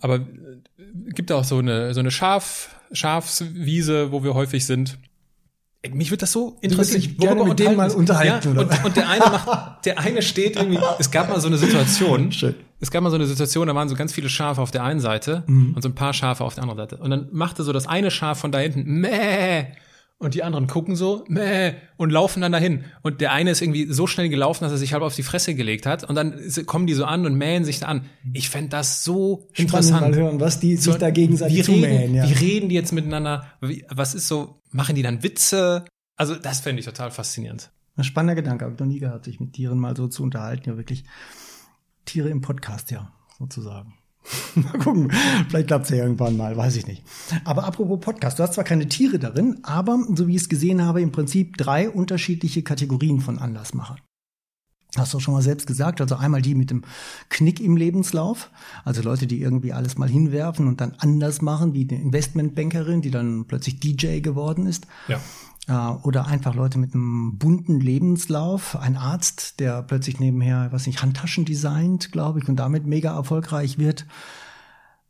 [0.00, 0.20] Aber äh,
[1.12, 4.98] gibt auch so eine, so eine Schaf, Schafswiese, wo wir häufig sind.
[5.92, 6.98] Mich wird das so interessieren.
[6.98, 8.56] Ich gerne mit denen mal unterhalten.
[8.56, 11.58] Ja, und, und, der eine macht, der eine steht irgendwie, es gab mal so eine
[11.58, 12.54] Situation, Schön.
[12.80, 15.00] Es gab mal so eine Situation, da waren so ganz viele Schafe auf der einen
[15.00, 15.74] Seite mhm.
[15.74, 16.96] und so ein paar Schafe auf der anderen Seite.
[16.98, 19.66] Und dann machte so das eine Schaf von da hinten, meh,
[20.18, 22.84] und die anderen gucken so, meh, und laufen dann dahin.
[23.02, 25.54] Und der eine ist irgendwie so schnell gelaufen, dass er sich halb auf die Fresse
[25.54, 26.04] gelegt hat.
[26.04, 28.06] Und dann kommen die so an und mähen sich da an.
[28.32, 30.00] Ich fände das so ich interessant.
[30.00, 32.14] Mal hören, was die sich da gegenseitig wie zumähen.
[32.14, 32.28] Ja.
[32.28, 33.46] Wie reden die jetzt miteinander?
[33.60, 35.84] Wie, was ist so, machen die dann Witze?
[36.16, 37.70] Also das fände ich total faszinierend.
[37.96, 40.70] Ein spannender Gedanke, habe ich noch nie gehabt, sich mit Tieren mal so zu unterhalten.
[40.70, 41.04] Ja, wirklich
[42.06, 43.94] Tiere im Podcast, ja, sozusagen.
[44.54, 45.12] mal gucken,
[45.48, 47.04] vielleicht klappt's ja irgendwann mal, weiß ich nicht.
[47.44, 50.82] Aber apropos Podcast, du hast zwar keine Tiere darin, aber so wie ich es gesehen
[50.82, 54.00] habe, im Prinzip drei unterschiedliche Kategorien von Anlassmachern.
[54.96, 56.82] Hast du schon mal selbst gesagt, also einmal die mit dem
[57.28, 58.50] Knick im Lebenslauf,
[58.84, 63.10] also Leute, die irgendwie alles mal hinwerfen und dann anders machen, wie eine Investmentbankerin, die
[63.10, 64.86] dann plötzlich DJ geworden ist.
[65.08, 65.20] Ja.
[65.68, 71.02] Äh, oder einfach Leute mit einem bunten Lebenslauf, ein Arzt, der plötzlich nebenher, was nicht,
[71.02, 74.06] Handtaschen designt, glaube ich, und damit mega erfolgreich wird.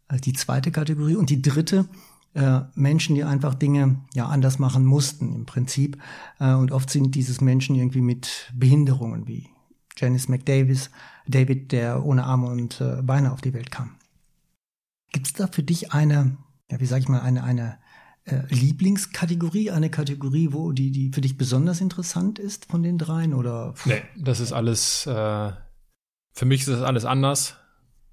[0.09, 1.17] Äh, die zweite Kategorie.
[1.17, 1.87] Und die dritte,
[2.35, 5.99] äh, Menschen, die einfach Dinge ja anders machen mussten im Prinzip.
[6.39, 9.49] und oft sind dieses Menschen irgendwie mit Behinderungen wie
[9.97, 10.91] Janice McDavis,
[11.27, 13.97] David, der ohne Arme und äh, Beine auf die Welt kam.
[15.13, 16.37] Gibt es da für dich eine,
[16.71, 17.79] ja, wie sage ich mal, eine, eine
[18.27, 23.35] äh, Lieblingskategorie, eine Kategorie, wo die, die für dich besonders interessant ist von den dreien?
[23.35, 23.75] Oder?
[23.85, 25.53] Nee, das ist alles, äh,
[26.33, 27.57] für mich ist das alles anders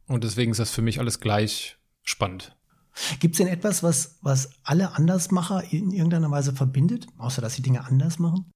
[0.08, 2.56] und deswegen ist das für mich alles gleich spannend.
[3.20, 7.64] Gibt es denn etwas, was, was alle Andersmacher in irgendeiner Weise verbindet, außer dass sie
[7.64, 8.52] Dinge anders machen?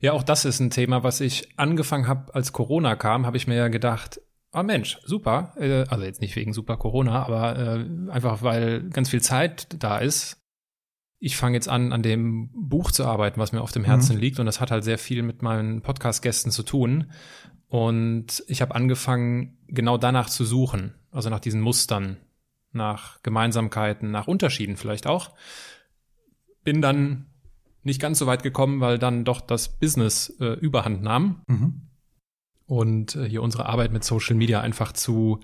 [0.00, 3.46] Ja, auch das ist ein Thema, was ich angefangen habe, als Corona kam, habe ich
[3.46, 4.20] mir ja gedacht,
[4.52, 5.54] ah Mensch, super.
[5.56, 9.98] Äh, also jetzt nicht wegen super Corona, aber äh, einfach weil ganz viel Zeit da
[9.98, 10.38] ist.
[11.18, 14.20] Ich fange jetzt an, an dem Buch zu arbeiten, was mir auf dem Herzen mhm.
[14.20, 14.40] liegt.
[14.40, 17.12] Und das hat halt sehr viel mit meinen Podcast-Gästen zu tun.
[17.68, 20.94] Und ich habe angefangen, genau danach zu suchen.
[21.10, 22.16] Also nach diesen Mustern,
[22.72, 25.30] nach Gemeinsamkeiten, nach Unterschieden vielleicht auch.
[26.64, 27.26] Bin dann
[27.82, 31.42] nicht ganz so weit gekommen, weil dann doch das Business äh, überhand nahm.
[31.46, 31.91] Mhm.
[32.72, 35.40] Und äh, hier unsere Arbeit mit Social Media einfach zu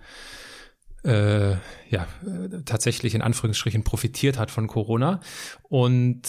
[1.04, 1.52] äh,
[1.90, 5.20] ja, äh, tatsächlich in Anführungsstrichen profitiert hat von Corona.
[5.64, 6.22] Und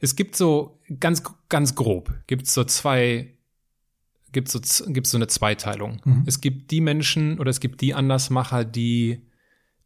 [0.00, 3.38] es gibt so ganz, ganz grob, gibt es so zwei,
[4.32, 6.02] gibt so, gibt's so eine Zweiteilung.
[6.04, 6.24] Mhm.
[6.26, 9.26] Es gibt die Menschen oder es gibt die Andersmacher, die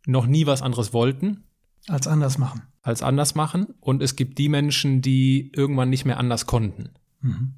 [0.05, 1.45] noch nie was anderes wollten.
[1.87, 6.19] Als anders machen als anders machen und es gibt die Menschen, die irgendwann nicht mehr
[6.19, 6.91] anders konnten.
[7.21, 7.55] Mhm.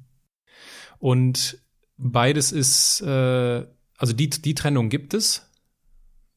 [0.97, 1.59] Und
[1.99, 3.65] beides ist, äh,
[3.97, 5.45] also die, die Trennung gibt es.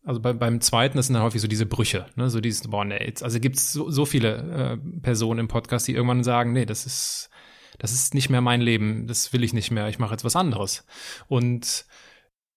[0.04, 2.28] Also bei, beim zweiten, das sind dann häufig so diese Brüche, ne?
[2.28, 5.86] so dieses, boah, nee, jetzt, also gibt es so, so viele äh, Personen im Podcast,
[5.86, 7.30] die irgendwann sagen, nee, das ist,
[7.78, 10.34] das ist nicht mehr mein Leben, das will ich nicht mehr, ich mache jetzt was
[10.34, 10.84] anderes.
[11.28, 11.86] Und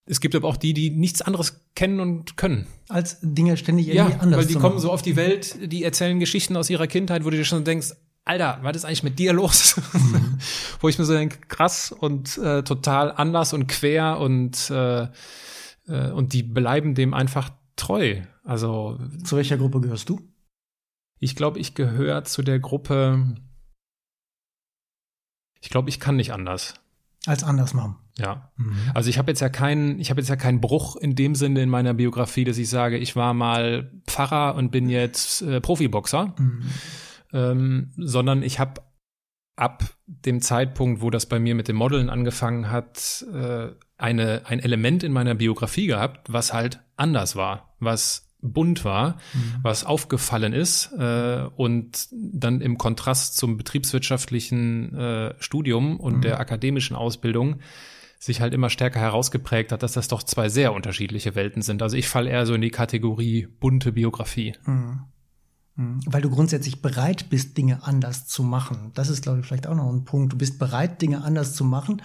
[0.08, 2.66] es gibt aber auch die, die nichts anderes kennen und können.
[2.90, 6.20] Als Dinge ständig irgendwie ja, anders weil die kommen so auf die Welt, die erzählen
[6.20, 7.94] Geschichten aus ihrer Kindheit, wo du dir schon denkst,
[8.26, 9.80] Alter, was ist eigentlich mit dir los?
[9.94, 10.40] Mhm.
[10.80, 15.08] wo ich mir so denke, krass und äh, total anders und quer und äh,
[15.88, 18.22] äh, und die bleiben dem einfach treu.
[18.44, 20.22] Also zu welcher Gruppe gehörst du?
[21.20, 23.36] Ich glaube, ich gehöre zu der Gruppe.
[25.62, 26.76] Ich glaube, ich kann nicht anders.
[27.26, 27.96] Als anders machen.
[28.18, 28.52] Ja.
[28.56, 28.78] Mhm.
[28.94, 31.62] Also ich habe jetzt ja keinen, ich habe jetzt ja keinen Bruch in dem Sinne
[31.62, 36.36] in meiner Biografie, dass ich sage, ich war mal Pfarrer und bin jetzt äh, Profiboxer,
[36.38, 36.70] mhm.
[37.36, 38.82] Ähm, sondern ich habe
[39.58, 43.68] ab dem Zeitpunkt, wo das bei mir mit dem Modeln angefangen hat, äh,
[43.98, 49.56] eine ein Element in meiner Biografie gehabt, was halt anders war, was bunt war, mhm.
[49.64, 56.22] was aufgefallen ist äh, und dann im Kontrast zum betriebswirtschaftlichen äh, Studium und mhm.
[56.22, 57.60] der akademischen Ausbildung
[58.20, 61.82] sich halt immer stärker herausgeprägt hat, dass das doch zwei sehr unterschiedliche Welten sind.
[61.82, 64.54] Also ich falle eher so in die Kategorie bunte Biografie.
[64.66, 65.02] Mhm.
[65.76, 66.00] Mhm.
[66.06, 68.92] Weil du grundsätzlich bereit bist, Dinge anders zu machen.
[68.94, 70.34] Das ist, glaube ich, vielleicht auch noch ein Punkt.
[70.34, 72.02] Du bist bereit, Dinge anders zu machen,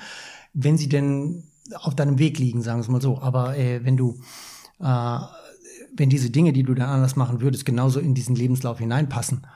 [0.53, 3.21] wenn sie denn auf deinem Weg liegen, sagen wir es mal so.
[3.21, 4.21] Aber äh, wenn du
[4.81, 5.21] äh,
[5.95, 9.47] wenn diese Dinge, die du dann anders machen würdest, genauso in diesen Lebenslauf hineinpassen,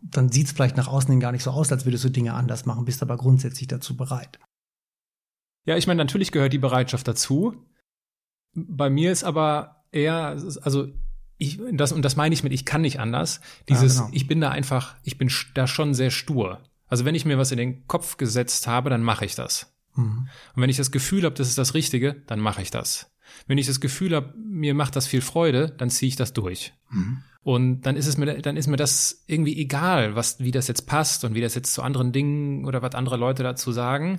[0.00, 2.34] dann sieht es vielleicht nach außen hin gar nicht so aus, als würdest du Dinge
[2.34, 4.38] anders machen, bist aber grundsätzlich dazu bereit.
[5.64, 7.54] Ja, ich meine, natürlich gehört die Bereitschaft dazu.
[8.54, 10.88] Bei mir ist aber eher, also
[11.42, 13.40] ich, das, und das meine ich mit, ich kann nicht anders.
[13.68, 14.14] Dieses, ja, genau.
[14.14, 16.60] ich bin da einfach, ich bin da schon sehr stur.
[16.86, 19.74] Also wenn ich mir was in den Kopf gesetzt habe, dann mache ich das.
[19.94, 20.28] Mhm.
[20.54, 23.10] Und wenn ich das Gefühl habe, das ist das Richtige, dann mache ich das.
[23.46, 26.74] Wenn ich das Gefühl habe, mir macht das viel Freude, dann ziehe ich das durch.
[26.90, 27.22] Mhm.
[27.42, 30.86] Und dann ist es mir, dann ist mir das irgendwie egal, was, wie das jetzt
[30.86, 34.18] passt und wie das jetzt zu anderen Dingen oder was andere Leute dazu sagen.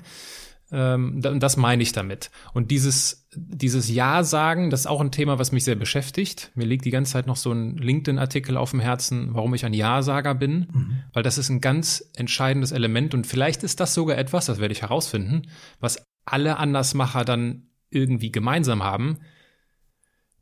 [0.73, 2.31] Ähm, das meine ich damit.
[2.53, 6.51] Und dieses, dieses Ja sagen, das ist auch ein Thema, was mich sehr beschäftigt.
[6.55, 9.73] Mir liegt die ganze Zeit noch so ein LinkedIn-Artikel auf dem Herzen, warum ich ein
[9.73, 11.03] Ja-Sager bin, mhm.
[11.13, 14.71] weil das ist ein ganz entscheidendes Element und vielleicht ist das sogar etwas, das werde
[14.71, 15.43] ich herausfinden,
[15.79, 19.19] was alle Andersmacher dann irgendwie gemeinsam haben,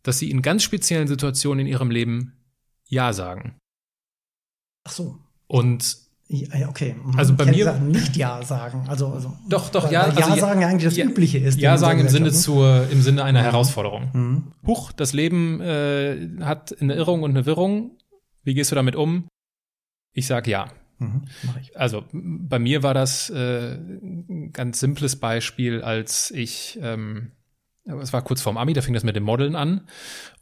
[0.01, 2.37] dass sie in ganz speziellen Situationen in ihrem Leben
[2.87, 3.57] Ja sagen.
[4.85, 5.19] Ach so.
[5.47, 5.97] Und
[6.31, 6.95] ja, okay.
[7.03, 7.19] Mhm.
[7.19, 8.85] Also bei mir nicht Ja sagen.
[8.87, 10.07] Also, also doch, doch ja.
[10.07, 11.59] Weil ja also, sagen ja eigentlich das ja, Übliche ist.
[11.59, 13.45] Ja sagen im Sinne zur, im Sinne einer mhm.
[13.45, 14.09] Herausforderung.
[14.13, 14.43] Mhm.
[14.65, 17.97] Huch, das Leben äh, hat eine Irrung und eine Wirrung.
[18.43, 19.27] Wie gehst du damit um?
[20.13, 20.67] Ich sag ja.
[20.99, 21.23] Mhm,
[21.73, 27.31] also bei mir war das äh, ein ganz simples Beispiel, als ich ähm,
[27.85, 29.81] es war kurz vorm Ami, da fing das mit dem Modeln an.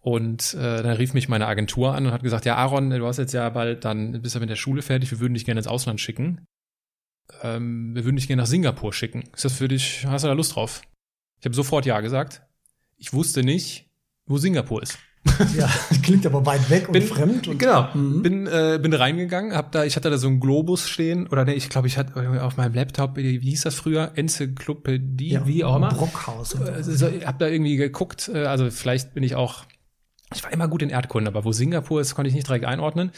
[0.01, 3.17] Und äh, dann rief mich meine Agentur an und hat gesagt, ja, Aaron, du hast
[3.17, 5.67] jetzt ja bald, dann bist du mit der Schule fertig, wir würden dich gerne ins
[5.67, 6.45] Ausland schicken.
[7.43, 9.23] Ähm, wir würden dich gerne nach Singapur schicken.
[9.35, 10.81] Ist das für dich, hast du da Lust drauf?
[11.39, 12.41] Ich habe sofort Ja gesagt.
[12.97, 13.89] Ich wusste nicht,
[14.25, 14.97] wo Singapur ist.
[15.57, 15.69] Ja,
[16.03, 17.47] klingt aber weit weg und bin, fremd.
[17.47, 18.21] Und, genau, mhm.
[18.21, 21.53] bin äh, bin reingegangen, hab da, ich hatte da so einen Globus stehen oder nee,
[21.53, 25.75] ich glaube, ich hatte auf meinem Laptop, wie hieß das früher, Enzyklopädie, ja, wie auch
[25.75, 25.89] immer.
[25.89, 26.51] Brockhaus.
[26.51, 26.63] So.
[26.63, 29.65] Also, hab da irgendwie geguckt, äh, also vielleicht bin ich auch,
[30.33, 33.11] ich war immer gut in Erdkunde, aber wo Singapur ist, konnte ich nicht direkt einordnen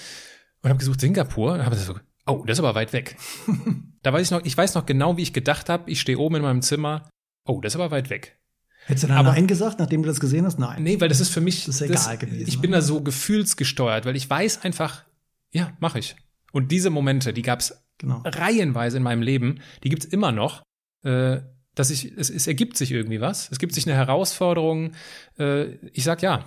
[0.61, 1.95] und habe gesucht Singapur und habe so,
[2.25, 3.17] oh, das ist aber weit weg.
[4.03, 5.89] da weiß ich noch, ich weiß noch genau, wie ich gedacht habe.
[5.89, 7.09] Ich stehe oben in meinem Zimmer.
[7.45, 8.37] Oh, das ist aber weit weg.
[8.85, 10.57] Hättest du dann aber, Nein gesagt, nachdem du das gesehen hast?
[10.57, 10.81] Nein.
[10.83, 12.47] Nee, weil das ist für mich das ist egal das, gewesen.
[12.47, 15.03] Ich bin da so gefühlsgesteuert, weil ich weiß einfach,
[15.51, 16.15] ja, mache ich.
[16.51, 18.21] Und diese Momente, die gab's genau.
[18.25, 20.63] reihenweise in meinem Leben, die gibt's immer noch.
[21.03, 21.41] Äh,
[21.75, 23.49] dass ich, es, es ergibt sich irgendwie was.
[23.51, 24.91] Es gibt sich eine Herausforderung.
[25.39, 26.45] Äh, ich sag ja.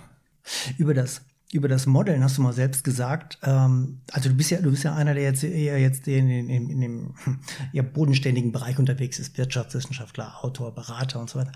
[0.77, 4.59] Über das über das Modeln hast du mal selbst gesagt, ähm, also du bist ja,
[4.61, 7.15] du bist ja einer, der jetzt eher jetzt in, in, in, in dem
[7.71, 11.51] ja, bodenständigen Bereich unterwegs ist, Wirtschaftswissenschaftler, Autor, Berater und so weiter.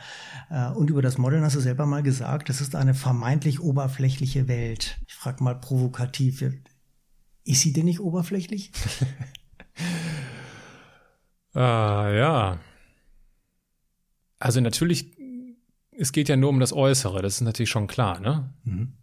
[0.50, 4.48] Äh, und über das Modeln hast du selber mal gesagt, das ist eine vermeintlich oberflächliche
[4.48, 5.00] Welt.
[5.08, 6.44] Ich frage mal provokativ,
[7.44, 8.72] ist sie denn nicht oberflächlich?
[11.54, 12.60] ah, ja.
[14.38, 15.19] Also natürlich,
[16.00, 18.54] es geht ja nur um das Äußere, das ist natürlich schon klar, ne?
[18.64, 18.94] Mhm.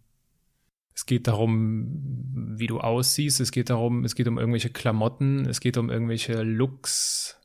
[0.94, 3.38] Es geht darum, wie du aussiehst.
[3.40, 5.44] Es geht darum, es geht um irgendwelche Klamotten.
[5.44, 7.38] Es geht um irgendwelche Looks.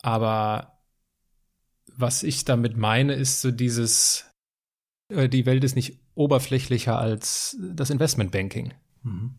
[0.00, 0.80] Aber
[1.94, 4.30] was ich damit meine, ist so dieses,
[5.08, 8.72] äh, die Welt ist nicht oberflächlicher als das Investmentbanking.
[9.02, 9.34] Mhm.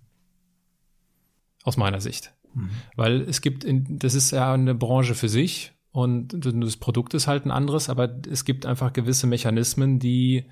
[1.64, 2.36] Aus meiner Sicht.
[2.54, 2.70] Mhm.
[2.96, 7.26] Weil es gibt, in, das ist ja eine Branche für sich und das Produkt ist
[7.26, 10.46] halt ein anderes, aber es gibt einfach gewisse Mechanismen, die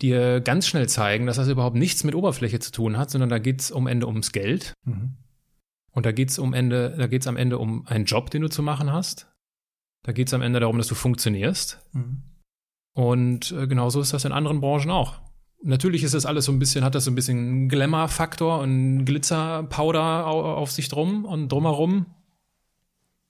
[0.00, 3.38] dir ganz schnell zeigen, dass das überhaupt nichts mit Oberfläche zu tun hat, sondern da
[3.38, 4.74] geht es um Ende ums Geld.
[4.84, 5.16] Mhm.
[5.92, 8.42] Und da geht es um Ende, da geht es am Ende um einen Job, den
[8.42, 9.32] du zu machen hast.
[10.02, 11.78] Da geht es am Ende darum, dass du funktionierst.
[11.92, 12.24] Mhm.
[12.94, 15.20] Und äh, genauso ist das in anderen Branchen auch.
[15.62, 20.26] Natürlich ist das alles so ein bisschen, hat das so ein bisschen Glamour-Faktor und Glitzer-Powder
[20.26, 22.06] auf sich drum und drumherum.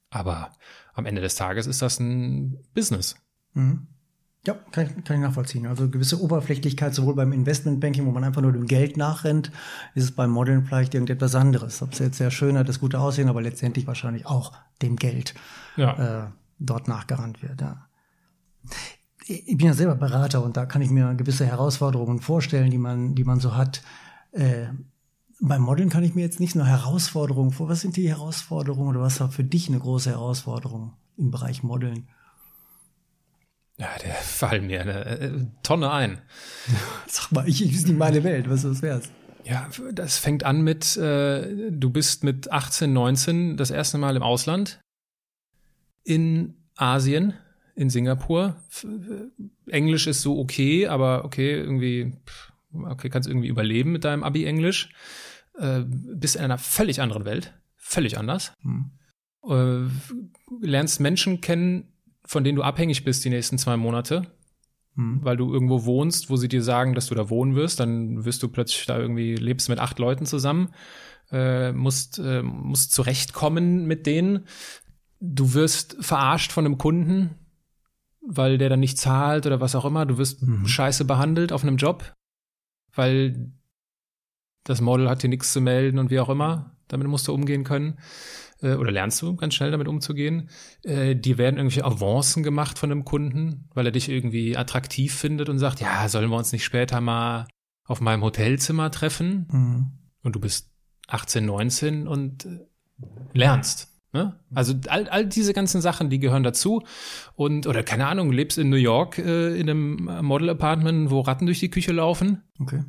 [0.08, 0.52] Aber
[0.92, 3.16] am Ende des Tages ist das ein Business.
[3.54, 3.86] Mhm.
[4.44, 5.66] Ja, kann ich, kann ich nachvollziehen.
[5.66, 9.52] Also gewisse Oberflächlichkeit, sowohl beim Investmentbanking, wo man einfach nur dem Geld nachrennt,
[9.94, 11.80] ist es beim Modeln vielleicht irgendetwas anderes.
[11.80, 14.52] Ob es jetzt sehr schön hat, das gute Aussehen, aber letztendlich wahrscheinlich auch
[14.82, 15.34] dem Geld
[15.76, 16.24] ja.
[16.24, 17.60] äh, dort nachgerannt wird.
[17.60, 17.86] Ja.
[19.26, 23.14] Ich bin ja selber Berater und da kann ich mir gewisse Herausforderungen vorstellen, die man,
[23.14, 23.82] die man so hat.
[24.32, 24.66] Äh,
[25.42, 27.68] beim Modeln kann ich mir jetzt nicht nur Herausforderungen vor.
[27.68, 32.08] Was sind die Herausforderungen oder was war für dich eine große Herausforderung im Bereich Modeln?
[33.76, 36.18] Ja, der fallen mir eine äh, Tonne ein.
[37.08, 39.10] Sag mal, ich, ich ist nicht meine Welt, was das wär's.
[39.44, 44.22] Ja, das fängt an mit, äh, du bist mit 18, 19 das erste Mal im
[44.22, 44.80] Ausland
[46.04, 47.34] in Asien,
[47.74, 48.62] in Singapur.
[49.66, 52.12] Englisch ist so okay, aber okay, irgendwie,
[52.72, 54.90] okay, kannst irgendwie überleben mit deinem Abi-Englisch.
[55.58, 58.52] Äh, bist in einer völlig anderen Welt, völlig anders.
[58.62, 58.92] Hm.
[59.48, 59.88] Äh,
[60.60, 61.92] lernst Menschen kennen,
[62.24, 64.26] von denen du abhängig bist die nächsten zwei Monate,
[64.94, 65.20] mhm.
[65.22, 68.42] weil du irgendwo wohnst, wo sie dir sagen, dass du da wohnen wirst, dann wirst
[68.42, 70.72] du plötzlich da irgendwie, lebst mit acht Leuten zusammen,
[71.30, 74.46] äh, musst, äh, musst zurechtkommen mit denen.
[75.20, 77.30] Du wirst verarscht von einem Kunden,
[78.20, 80.06] weil der dann nicht zahlt oder was auch immer.
[80.06, 80.66] Du wirst mhm.
[80.66, 82.14] scheiße behandelt auf einem Job,
[82.94, 83.52] weil
[84.64, 86.76] das Model hat dir nichts zu melden und wie auch immer.
[86.88, 87.98] Damit musst du umgehen können
[88.62, 90.48] äh, oder lernst du ganz schnell damit umzugehen.
[90.82, 95.48] Äh, dir werden irgendwelche Avancen gemacht von einem Kunden, weil er dich irgendwie attraktiv findet
[95.48, 97.46] und sagt, ja, sollen wir uns nicht später mal
[97.84, 99.46] auf meinem Hotelzimmer treffen?
[99.50, 99.92] Mhm.
[100.22, 100.70] Und du bist
[101.08, 102.58] 18, 19 und äh,
[103.32, 103.88] lernst.
[104.12, 104.38] Ne?
[104.54, 106.82] Also all, all diese ganzen Sachen, die gehören dazu.
[107.34, 111.60] Und, oder keine Ahnung, lebst in New York äh, in einem Model-Apartment, wo Ratten durch
[111.60, 112.42] die Küche laufen.
[112.58, 112.84] Okay.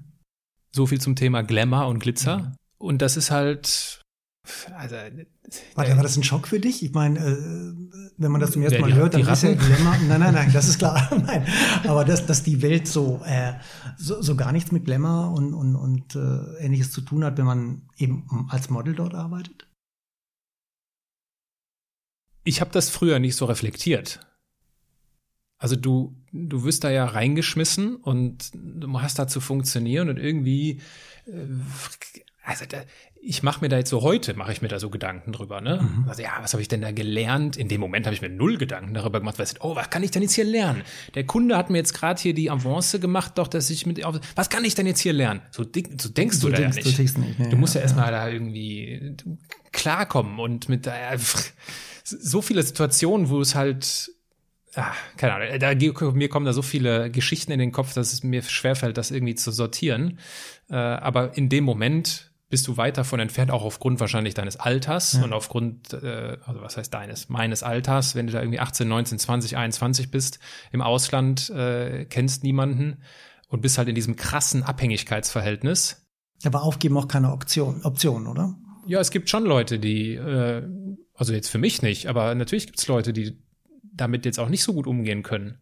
[0.76, 2.38] So viel zum Thema Glamour und Glitzer.
[2.38, 2.56] Ja.
[2.78, 4.04] Und das ist halt,
[4.76, 4.96] also,
[5.76, 6.84] Warte, war das ein Schock für dich?
[6.84, 7.74] Ich meine, äh,
[8.18, 9.96] wenn man das zum ersten Mal die, hört, dann ist ja Glamour.
[10.08, 11.10] Nein, nein, nein, das ist klar.
[11.26, 11.48] nein.
[11.88, 13.54] Aber dass, dass die Welt so, äh,
[13.98, 17.46] so, so gar nichts mit Glamour und, und, und äh, ähnliches zu tun hat, wenn
[17.46, 19.70] man eben als Model dort arbeitet?
[22.44, 24.20] Ich habe das früher nicht so reflektiert.
[25.64, 30.82] Also du, du wirst da ja reingeschmissen und du hast da zu funktionieren und irgendwie,
[31.26, 31.32] äh,
[32.44, 32.80] also da,
[33.22, 35.82] ich mache mir da jetzt so heute, mache ich mir da so Gedanken drüber, ne?
[35.82, 36.10] Mhm.
[36.10, 37.56] Also ja, was habe ich denn da gelernt?
[37.56, 40.12] In dem Moment habe ich mir null Gedanken darüber gemacht, weil oh, was kann ich
[40.12, 40.84] denn jetzt hier lernen?
[41.16, 44.04] Der Kunde hat mir jetzt gerade hier die Avance gemacht, doch, dass ich mit,
[44.36, 45.44] was kann ich denn jetzt hier lernen?
[45.52, 45.70] So, so
[46.10, 47.16] denkst du, du da denkst, ja nicht.
[47.16, 47.40] Du, nicht.
[47.40, 49.16] Ja, du musst ja, ja erstmal da irgendwie
[49.72, 51.18] klarkommen und mit, äh,
[52.04, 54.12] so viele Situationen, wo es halt
[54.76, 58.24] ah, keine Ahnung, da, mir kommen da so viele Geschichten in den Kopf, dass es
[58.24, 60.20] mir schwerfällt, das irgendwie zu sortieren.
[60.70, 65.14] Äh, aber in dem Moment bist du weit davon entfernt, auch aufgrund wahrscheinlich deines Alters
[65.14, 65.24] ja.
[65.24, 69.18] und aufgrund, äh, also was heißt deines, meines Alters, wenn du da irgendwie 18, 19,
[69.18, 70.38] 20, 21 bist,
[70.72, 73.02] im Ausland, äh, kennst niemanden
[73.48, 76.06] und bist halt in diesem krassen Abhängigkeitsverhältnis.
[76.46, 78.56] Aber aufgeben auch keine Option, Option, oder?
[78.86, 80.62] Ja, es gibt schon Leute, die, äh,
[81.16, 83.42] also jetzt für mich nicht, aber natürlich gibt es Leute, die
[83.94, 85.60] damit jetzt auch nicht so gut umgehen können.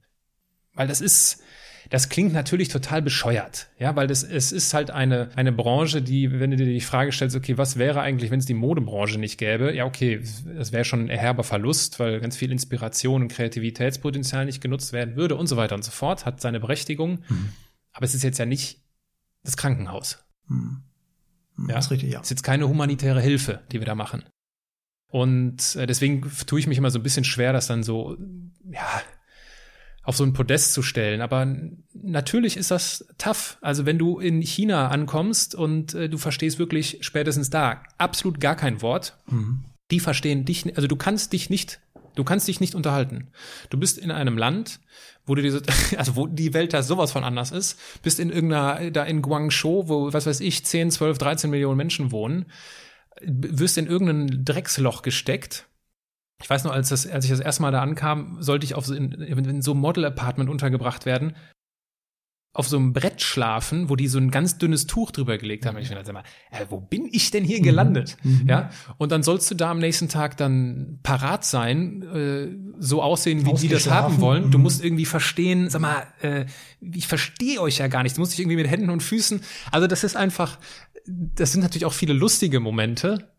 [0.74, 1.44] Weil das ist,
[1.90, 6.40] das klingt natürlich total bescheuert, ja, weil das, es ist halt eine, eine Branche, die,
[6.40, 9.38] wenn du dir die Frage stellst, okay, was wäre eigentlich, wenn es die Modebranche nicht
[9.38, 9.76] gäbe?
[9.76, 10.22] Ja, okay,
[10.56, 15.16] das wäre schon ein erherber Verlust, weil ganz viel Inspiration und Kreativitätspotenzial nicht genutzt werden
[15.16, 17.24] würde und so weiter und so fort, hat seine Berechtigung.
[17.28, 17.50] Mhm.
[17.92, 18.82] Aber es ist jetzt ja nicht
[19.44, 20.24] das Krankenhaus.
[20.48, 20.84] Mhm.
[21.68, 22.20] Ja, das ist richtig, ja.
[22.20, 24.24] Es ist jetzt keine humanitäre Hilfe, die wir da machen.
[25.12, 28.18] Und äh, deswegen tue ich mich immer so ein bisschen schwer, das dann so,
[28.72, 29.02] ja,
[30.04, 31.22] auf so ein Podest zu stellen.
[31.22, 31.46] Aber
[31.94, 33.58] natürlich ist das tough.
[33.62, 38.56] Also wenn du in China ankommst und äh, du verstehst wirklich spätestens da absolut gar
[38.56, 39.66] kein Wort, mhm.
[39.92, 41.82] die verstehen dich, also du kannst dich nicht,
[42.16, 43.28] du kannst dich nicht unterhalten.
[43.70, 44.80] Du bist in einem Land,
[45.26, 45.62] wo du diese,
[45.98, 49.90] also wo die Welt da sowas von anders ist, bist in irgendeiner, da in Guangzhou,
[49.90, 52.46] wo, was weiß ich, 10, 12, 13 Millionen Menschen wohnen,
[53.22, 55.68] wirst in irgendein Drecksloch gesteckt
[56.44, 58.86] ich weiß noch, als, das, als ich das erste Mal da ankam, sollte ich auf
[58.86, 61.36] so in, in so einem Model-Apartment untergebracht werden,
[62.54, 65.78] auf so einem Brett schlafen, wo die so ein ganz dünnes Tuch drüber gelegt haben.
[65.78, 67.64] Und ich dachte, sag mal, äh, wo bin ich denn hier mhm.
[67.64, 68.18] gelandet?
[68.24, 68.46] Mhm.
[68.46, 68.72] Ja.
[68.98, 72.48] Und dann sollst du da am nächsten Tag dann parat sein, äh,
[72.78, 74.52] so aussehen, wie die das haben wollen.
[74.52, 74.64] Du mhm.
[74.64, 76.46] musst irgendwie verstehen, sag mal, äh,
[76.82, 78.18] ich verstehe euch ja gar nicht.
[78.18, 79.40] Du musst dich irgendwie mit Händen und Füßen.
[79.72, 80.60] Also das ist einfach,
[81.36, 83.32] das sind natürlich auch viele lustige Momente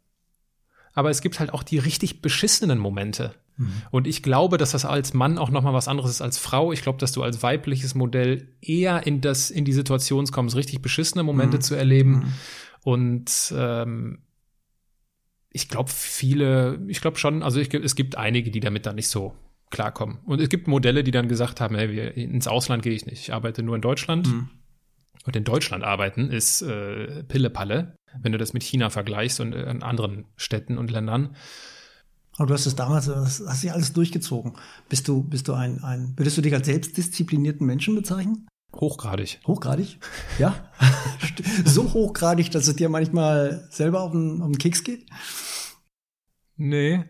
[0.95, 3.35] aber es gibt halt auch die richtig beschissenen Momente.
[3.57, 3.73] Mhm.
[3.91, 6.73] Und ich glaube, dass das als Mann auch noch mal was anderes ist als Frau.
[6.73, 10.83] Ich glaube, dass du als weibliches Modell eher in das in die Situation kommst, richtig
[10.83, 11.63] beschissene Momente mhm.
[11.63, 12.11] zu erleben.
[12.11, 12.33] Mhm.
[12.83, 14.19] Und ähm,
[15.51, 19.09] ich glaube, viele, ich glaube schon, also ich, es gibt einige, die damit dann nicht
[19.09, 19.35] so
[19.71, 20.19] klarkommen.
[20.25, 23.21] Und es gibt Modelle, die dann gesagt haben, hey, wir, ins Ausland gehe ich nicht,
[23.21, 24.29] ich arbeite nur in Deutschland.
[25.25, 29.71] Und in Deutschland arbeiten ist äh, Pille-Palle wenn du das mit China vergleichst und äh,
[29.71, 31.37] in anderen Städten und Ländern.
[32.37, 34.55] Aber du hast es damals, hast, hast dich alles durchgezogen.
[34.89, 38.49] Bist du, bist du ein, ein, würdest du dich als selbstdisziplinierten Menschen bezeichnen?
[38.75, 39.41] Hochgradig.
[39.47, 39.99] Hochgradig?
[40.39, 40.71] Ja.
[41.67, 45.07] so hochgradig, dass es dir manchmal selber auf den, auf den Keks geht?
[46.57, 47.05] Nee.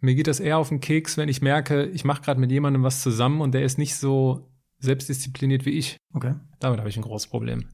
[0.00, 2.82] Mir geht das eher auf den Keks, wenn ich merke, ich mache gerade mit jemandem
[2.82, 5.96] was zusammen und der ist nicht so selbstdiszipliniert wie ich.
[6.12, 6.34] Okay.
[6.60, 7.68] Damit habe ich ein großes Problem.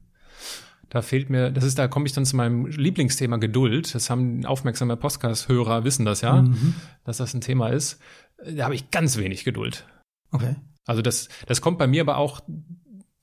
[0.89, 3.95] Da fehlt mir, das ist, da komme ich dann zu meinem Lieblingsthema Geduld.
[3.95, 6.75] Das haben aufmerksame Podcast-Hörer wissen das ja, mhm.
[7.03, 7.99] dass das ein Thema ist.
[8.45, 9.87] Da habe ich ganz wenig Geduld.
[10.31, 10.55] Okay.
[10.85, 12.41] Also das, das kommt bei mir aber auch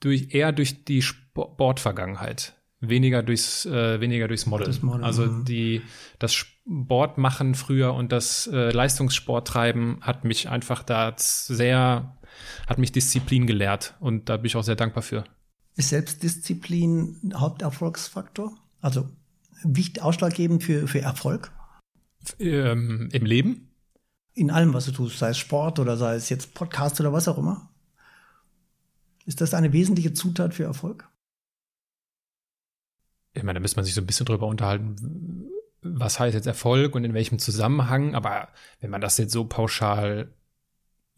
[0.00, 2.54] durch, eher durch die Sportvergangenheit.
[2.80, 4.70] Weniger durchs, äh, weniger durchs Modeln.
[4.70, 5.44] Das Model, also mhm.
[5.44, 5.82] die,
[6.18, 12.16] das Sport machen früher und das äh, Leistungssport treiben hat mich einfach da sehr,
[12.66, 15.24] hat mich Disziplin gelehrt und da bin ich auch sehr dankbar für.
[15.76, 18.56] Ist Selbstdisziplin Haupterfolgsfaktor?
[18.80, 19.08] Also
[19.62, 21.52] wichtig ausschlaggebend für, für Erfolg?
[22.38, 23.70] Ähm, Im Leben?
[24.34, 27.28] In allem, was du tust, sei es Sport oder sei es jetzt Podcast oder was
[27.28, 27.70] auch immer.
[29.26, 31.08] Ist das eine wesentliche Zutat für Erfolg?
[33.32, 35.48] Ich meine, da müsste man sich so ein bisschen drüber unterhalten,
[35.82, 38.14] was heißt jetzt Erfolg und in welchem Zusammenhang.
[38.14, 38.48] Aber
[38.80, 40.34] wenn man das jetzt so pauschal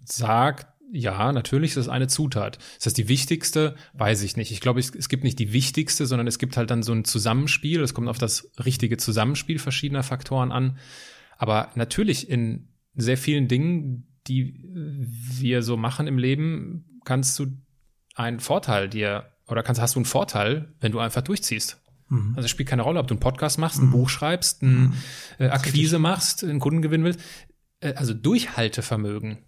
[0.04, 2.58] sagt, ja, natürlich ist das eine Zutat.
[2.76, 3.76] Ist das die wichtigste?
[3.94, 4.52] Weiß ich nicht.
[4.52, 7.04] Ich glaube, es, es, gibt nicht die wichtigste, sondern es gibt halt dann so ein
[7.04, 7.80] Zusammenspiel.
[7.80, 10.76] Es kommt auf das richtige Zusammenspiel verschiedener Faktoren an.
[11.38, 17.46] Aber natürlich in sehr vielen Dingen, die wir so machen im Leben, kannst du
[18.14, 21.80] einen Vorteil dir oder kannst, hast du einen Vorteil, wenn du einfach durchziehst.
[22.10, 22.34] Mhm.
[22.36, 23.92] Also es spielt keine Rolle, ob du einen Podcast machst, ein mhm.
[23.92, 24.94] Buch schreibst, ein mhm.
[25.38, 27.20] äh, Akquise machst, einen Kunden gewinnen willst.
[27.80, 29.38] Äh, also Durchhaltevermögen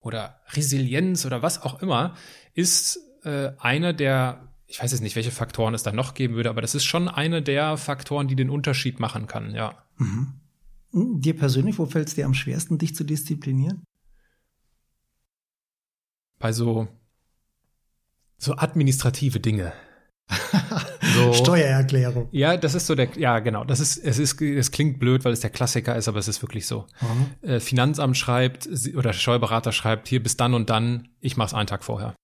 [0.00, 2.14] oder Resilienz oder was auch immer
[2.54, 6.50] ist äh, einer der, ich weiß jetzt nicht, welche Faktoren es da noch geben würde,
[6.50, 9.82] aber das ist schon einer der Faktoren, die den Unterschied machen kann, ja.
[9.96, 10.40] Mhm.
[10.92, 13.84] Dir persönlich, wo fällt es dir am schwersten, dich zu disziplinieren?
[16.38, 16.88] Bei so,
[18.38, 19.72] so administrative Dinge.
[21.18, 22.28] so, Steuererklärung.
[22.32, 23.64] Ja, das ist so der, ja, genau.
[23.64, 26.42] Das ist, es ist, es klingt blöd, weil es der Klassiker ist, aber es ist
[26.42, 26.86] wirklich so.
[27.00, 27.48] Mhm.
[27.48, 31.84] Äh, Finanzamt schreibt oder Steuerberater schreibt hier bis dann und dann, ich mach's einen Tag
[31.84, 32.14] vorher.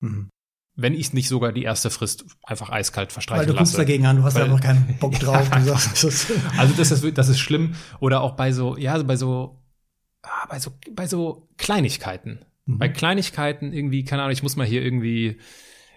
[0.00, 0.30] Mhm.
[0.76, 3.48] Wenn ich nicht sogar die erste Frist einfach eiskalt verstreichen lasse.
[3.48, 5.48] Weil du guckst dagegen an, du hast weil, einfach keinen Bock drauf.
[5.50, 7.74] ja, sagst, also das ist, das ist schlimm.
[8.00, 9.62] Oder auch bei so, ja, bei so,
[10.22, 12.40] ah, bei so, bei so Kleinigkeiten.
[12.66, 12.78] Mhm.
[12.78, 15.38] Bei Kleinigkeiten irgendwie, keine Ahnung, ich muss mal hier irgendwie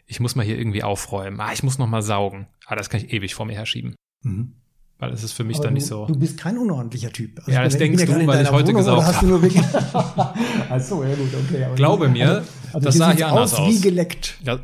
[0.08, 1.39] ich muss mal hier irgendwie aufräumen.
[1.39, 2.47] Ah, ich muss noch mal saugen.
[2.66, 3.95] Ah, das kann ich ewig vor mir herschieben.
[4.24, 4.53] Mhm.
[4.99, 6.08] Weil es ist für mich Aber dann du, nicht so.
[6.08, 7.38] Du bist kein unordentlicher Typ.
[7.39, 9.64] Also ja, das denkst du, weil ich heute Wohnung, gesaugt hast du nur wirklich
[10.70, 11.68] Achso, ja gut, okay.
[11.76, 13.70] Glaube mir, also, also das sah hier anders aus.
[13.70, 14.39] Wie geleckt.
[14.43, 14.58] Ja,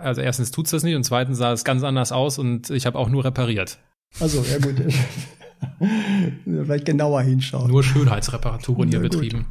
[0.00, 2.96] also erstens tut's das nicht und zweitens sah es ganz anders aus und ich habe
[2.96, 3.78] auch nur repariert.
[4.20, 4.76] Also ja gut.
[6.44, 7.70] Vielleicht genauer hinschauen.
[7.70, 9.46] Nur Schönheitsreparaturen hier betrieben.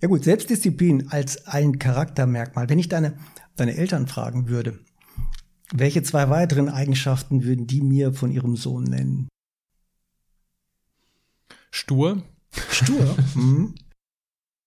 [0.00, 2.68] Ja gut, Selbstdisziplin als ein Charaktermerkmal.
[2.68, 3.16] Wenn ich deine
[3.56, 4.80] deine Eltern fragen würde,
[5.72, 9.28] welche zwei weiteren Eigenschaften würden die mir von ihrem Sohn nennen?
[11.70, 12.22] Stur.
[12.70, 13.16] Stur.
[13.34, 13.74] mhm.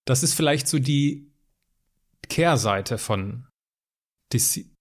[0.04, 1.30] Das ist vielleicht so die
[2.28, 3.46] Kehrseite von
[4.32, 4.74] Diszi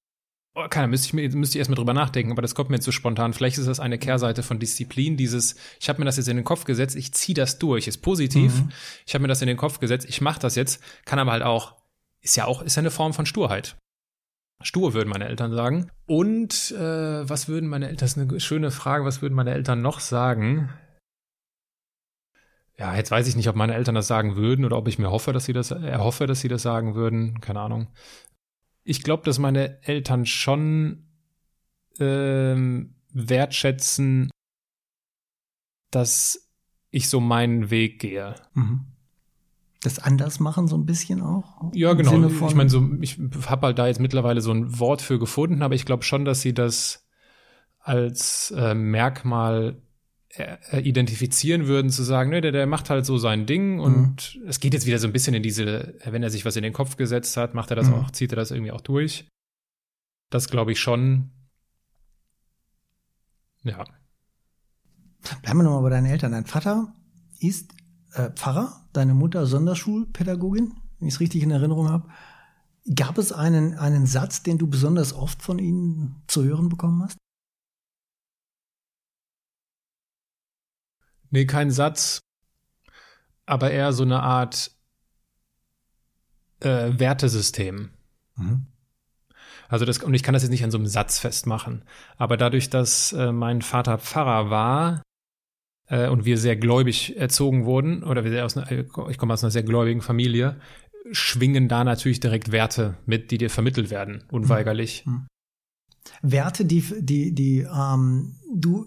[0.58, 2.92] oh, keine, müsste ich, müsste ich erstmal drüber nachdenken, aber das kommt mir jetzt so
[2.92, 3.34] spontan.
[3.34, 6.46] Vielleicht ist das eine Kehrseite von Disziplin, dieses, ich habe mir das jetzt in den
[6.46, 8.62] Kopf gesetzt, ich ziehe das durch, ist positiv.
[8.62, 8.70] Mhm.
[9.06, 11.44] Ich habe mir das in den Kopf gesetzt, ich mache das jetzt, kann aber halt
[11.44, 11.76] auch,
[12.22, 13.78] ist ja auch, ist ja eine Form von Sturheit.
[14.64, 15.92] Stur würden meine Eltern sagen.
[16.08, 19.84] Und äh, was würden meine Eltern, das ist eine schöne Frage, was würden meine Eltern
[19.84, 20.74] noch sagen?
[22.80, 25.10] Ja, jetzt weiß ich nicht, ob meine Eltern das sagen würden oder ob ich mir
[25.12, 27.40] hoffe, dass sie das, erhoffe, äh, dass sie das sagen würden.
[27.40, 27.88] Keine Ahnung.
[28.88, 31.08] Ich glaube, dass meine Eltern schon
[32.00, 34.30] ähm, wertschätzen,
[35.92, 36.50] dass
[36.92, 38.36] ich so meinen Weg gehe.
[38.54, 38.86] Mhm
[39.82, 41.72] das anders machen, so ein bisschen auch?
[41.74, 42.28] Ja, genau.
[42.48, 45.76] Ich meine, so, ich habe halt da jetzt mittlerweile so ein Wort für gefunden, aber
[45.76, 47.08] ich glaube schon, dass sie das
[47.80, 49.82] als äh, Merkmal
[50.72, 54.48] identifizieren würden, zu sagen, ne, der, der macht halt so sein Ding und mhm.
[54.48, 56.74] es geht jetzt wieder so ein bisschen in diese, wenn er sich was in den
[56.74, 57.96] Kopf gesetzt hat, macht er das mhm.
[57.96, 59.28] auch, zieht er das irgendwie auch durch.
[60.30, 61.32] Das glaube ich schon.
[63.64, 63.86] Ja.
[65.42, 66.32] Bleiben wir nochmal bei deinen Eltern.
[66.32, 66.94] Dein Vater
[67.40, 67.74] ist
[68.14, 72.10] äh, Pfarrer, deine Mutter Sonderschulpädagogin, wenn ich es richtig in Erinnerung habe.
[72.96, 77.18] Gab es einen, einen Satz, den du besonders oft von ihnen zu hören bekommen hast?
[81.30, 82.20] Nee, kein Satz,
[83.46, 84.72] aber eher so eine Art
[86.60, 87.92] äh, Wertesystem.
[88.36, 88.68] Mhm.
[89.70, 91.84] Also das, und ich kann das jetzt nicht an so einem Satz festmachen,
[92.18, 95.02] aber dadurch, dass äh, mein Vater Pfarrer war,
[95.88, 98.72] äh, und wir sehr gläubig erzogen wurden, oder wir aus einer,
[99.10, 100.60] ich komme aus einer sehr gläubigen Familie,
[101.12, 105.06] schwingen da natürlich direkt Werte mit, die dir vermittelt werden, unweigerlich.
[105.06, 105.14] Mhm.
[105.14, 105.28] mhm.
[106.22, 108.86] Werte, die, die, die ähm, du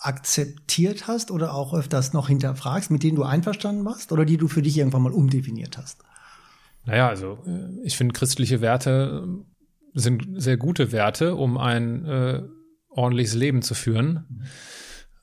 [0.00, 4.48] akzeptiert hast oder auch öfters noch hinterfragst, mit denen du einverstanden warst oder die du
[4.48, 6.02] für dich irgendwann mal umdefiniert hast?
[6.84, 12.42] Naja, also äh, ich finde, christliche Werte äh, sind sehr gute Werte, um ein äh,
[12.88, 14.24] ordentliches Leben zu führen.
[14.28, 14.42] Mhm.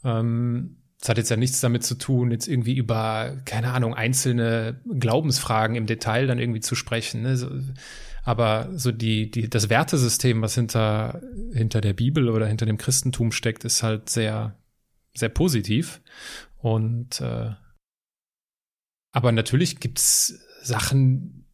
[0.03, 4.81] Ähm, das hat jetzt ja nichts damit zu tun, jetzt irgendwie über, keine Ahnung, einzelne
[4.97, 7.21] Glaubensfragen im Detail dann irgendwie zu sprechen.
[7.21, 7.37] Ne?
[7.37, 7.49] So,
[8.23, 11.21] aber so die, die, das Wertesystem, was hinter,
[11.53, 14.55] hinter der Bibel oder hinter dem Christentum steckt, ist halt sehr,
[15.15, 16.01] sehr positiv.
[16.57, 17.51] Und äh,
[19.11, 21.45] aber natürlich gibt's Sachen,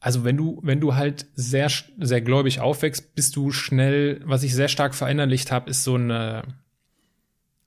[0.00, 4.54] also wenn du, wenn du halt sehr, sehr gläubig aufwächst, bist du schnell, was ich
[4.54, 6.42] sehr stark verinnerlicht habe, ist so eine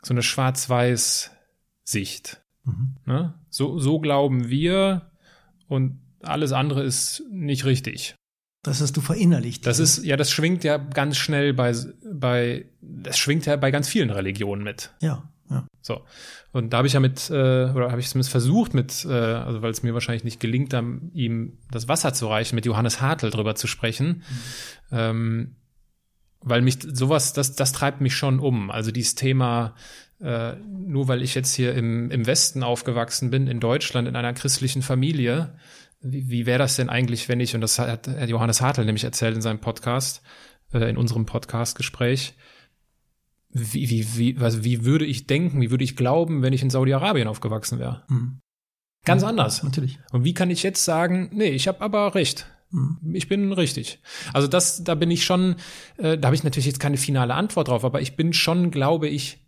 [0.07, 1.31] so eine schwarz-weiß
[1.83, 2.41] Sicht.
[2.63, 2.97] Mhm.
[3.05, 3.33] Ne?
[3.49, 5.11] So, so glauben wir
[5.67, 8.15] und alles andere ist nicht richtig.
[8.67, 9.65] Das hast du verinnerlicht.
[9.65, 13.87] Das ist, ja, das schwingt ja ganz schnell bei, bei, das schwingt ja bei ganz
[13.87, 14.91] vielen Religionen mit.
[14.99, 15.65] Ja, ja.
[15.81, 16.01] So.
[16.51, 19.61] Und da habe ich ja mit, äh, oder habe ich zumindest versucht mit, äh, also
[19.61, 23.29] weil es mir wahrscheinlich nicht gelingt, dann ihm das Wasser zu reichen, mit Johannes Hartl
[23.29, 24.07] drüber zu sprechen.
[24.89, 24.97] Mhm.
[24.97, 25.55] Ähm,
[26.41, 28.69] weil mich sowas, das, das treibt mich schon um.
[28.69, 29.75] Also dieses Thema
[30.19, 34.33] äh, nur weil ich jetzt hier im, im Westen aufgewachsen bin, in Deutschland, in einer
[34.33, 35.53] christlichen Familie,
[36.01, 39.35] wie, wie wäre das denn eigentlich, wenn ich, und das hat Johannes Hartl nämlich erzählt
[39.35, 40.21] in seinem Podcast,
[40.73, 42.35] äh, in unserem Podcast-Gespräch,
[43.49, 46.69] wie, wie, wie, also wie würde ich denken, wie würde ich glauben, wenn ich in
[46.69, 48.03] Saudi-Arabien aufgewachsen wäre?
[48.09, 48.39] Mhm.
[49.05, 49.63] Ganz ja, anders.
[49.63, 49.99] Natürlich.
[50.11, 52.47] Und wie kann ich jetzt sagen, nee, ich habe aber recht.
[52.71, 52.99] Mhm.
[53.13, 54.01] Ich bin richtig.
[54.33, 55.55] Also das, da bin ich schon,
[55.97, 59.07] äh, da habe ich natürlich jetzt keine finale Antwort drauf, aber ich bin schon, glaube
[59.07, 59.39] ich,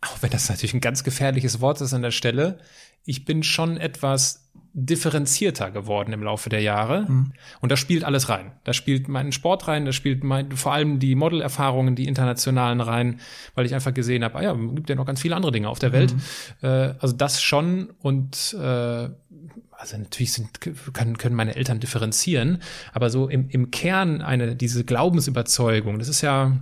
[0.00, 2.58] auch wenn das natürlich ein ganz gefährliches Wort ist an der Stelle,
[3.04, 7.06] ich bin schon etwas differenzierter geworden im Laufe der Jahre.
[7.08, 7.32] Mhm.
[7.60, 8.52] Und da spielt alles rein.
[8.64, 13.20] Da spielt mein Sport rein, da spielt mein, vor allem die Modelerfahrungen, die internationalen rein,
[13.54, 15.78] weil ich einfach gesehen habe, ah ja, gibt ja noch ganz viele andere Dinge auf
[15.78, 16.14] der Welt.
[16.14, 16.20] Mhm.
[16.62, 19.08] Äh, also das schon und äh,
[19.80, 22.58] also natürlich sind, können, können meine Eltern differenzieren,
[22.92, 26.58] aber so im, im Kern eine, diese Glaubensüberzeugung, das ist ja,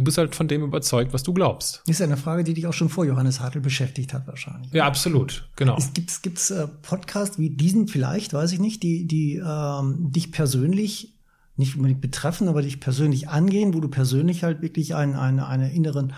[0.00, 1.82] Du bist halt von dem überzeugt, was du glaubst.
[1.86, 4.72] Ist ja eine Frage, die dich auch schon vor Johannes Hartl beschäftigt hat, wahrscheinlich.
[4.72, 5.76] Ja, absolut, genau.
[5.76, 10.32] Es gibt gibt's äh, Podcasts wie diesen vielleicht, weiß ich nicht, die, die ähm, dich
[10.32, 11.18] persönlich
[11.56, 15.70] nicht unbedingt betreffen, aber dich persönlich angehen, wo du persönlich halt wirklich ein, eine, eine
[15.70, 16.14] inneren,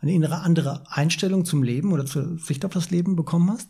[0.00, 3.68] eine innere andere Einstellung zum Leben oder zur Sicht auf das Leben bekommen hast?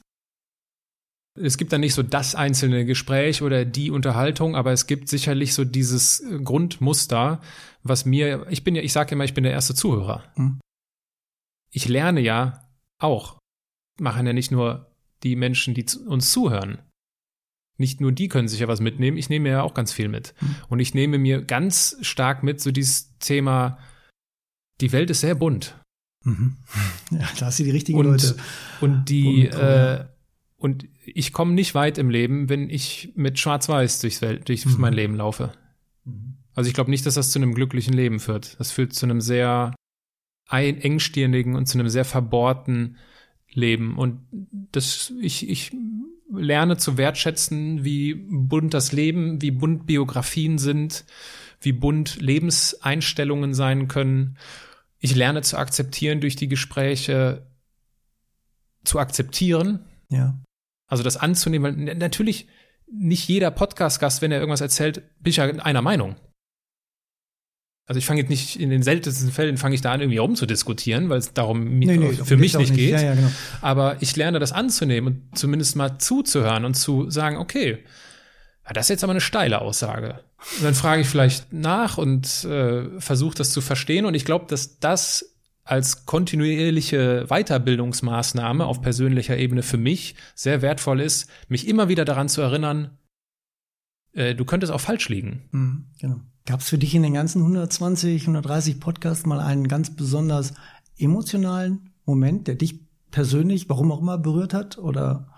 [1.42, 5.54] Es gibt da nicht so das einzelne Gespräch oder die Unterhaltung, aber es gibt sicherlich
[5.54, 7.40] so dieses Grundmuster,
[7.82, 10.24] was mir, ich bin ja, ich sage immer, ich bin der erste Zuhörer.
[10.36, 10.60] Mhm.
[11.72, 12.68] Ich lerne ja
[13.00, 13.38] auch.
[14.00, 14.90] Machen ja nicht nur
[15.22, 16.78] die Menschen, die uns zuhören.
[17.78, 20.34] Nicht nur die können sich ja was mitnehmen, ich nehme ja auch ganz viel mit.
[20.40, 20.56] Mhm.
[20.68, 23.78] Und ich nehme mir ganz stark mit so dieses Thema,
[24.80, 25.78] die Welt ist sehr bunt.
[26.24, 26.56] Mhm.
[27.10, 28.36] Ja, da hast du die richtigen und, Leute.
[28.82, 30.04] Und die, äh,
[30.58, 34.74] und ich komme nicht weit im Leben, wenn ich mit Schwarz-Weiß durchs durch mhm.
[34.78, 35.52] mein Leben laufe.
[36.04, 36.34] Mhm.
[36.54, 38.58] Also ich glaube nicht, dass das zu einem glücklichen Leben führt.
[38.58, 39.74] Das führt zu einem sehr
[40.50, 42.96] engstirnigen und zu einem sehr verbohrten
[43.52, 43.96] Leben.
[43.96, 44.20] Und
[44.72, 45.72] das, ich, ich
[46.32, 51.04] lerne zu wertschätzen, wie bunt das Leben, wie bunt Biografien sind,
[51.60, 54.36] wie bunt Lebenseinstellungen sein können.
[54.98, 57.46] Ich lerne zu akzeptieren durch die Gespräche,
[58.84, 59.84] zu akzeptieren.
[60.10, 60.38] Ja.
[60.88, 62.48] Also das anzunehmen, weil natürlich
[62.90, 66.16] nicht jeder Podcast-Gast, wenn er irgendwas erzählt, bin ich ja einer Meinung.
[67.86, 71.08] Also ich fange jetzt nicht, in den seltensten Fällen fange ich da an, irgendwie rumzudiskutieren,
[71.08, 72.90] weil es darum nee, nee, für mich nicht geht.
[72.90, 73.30] Ja, ja, genau.
[73.62, 77.78] Aber ich lerne das anzunehmen und zumindest mal zuzuhören und zu sagen, okay,
[78.74, 80.20] das ist jetzt aber eine steile Aussage.
[80.56, 84.04] Und dann frage ich vielleicht nach und äh, versuche das zu verstehen.
[84.04, 85.37] Und ich glaube, dass das
[85.68, 92.30] als kontinuierliche Weiterbildungsmaßnahme auf persönlicher Ebene für mich sehr wertvoll ist, mich immer wieder daran
[92.30, 92.96] zu erinnern,
[94.14, 95.42] äh, du könntest auch falsch liegen.
[95.50, 96.20] Mhm, genau.
[96.46, 100.54] Gab es für dich in den ganzen 120, 130 Podcasts mal einen ganz besonders
[100.96, 104.78] emotionalen Moment, der dich persönlich, warum auch immer, berührt hat?
[104.78, 105.28] Oder?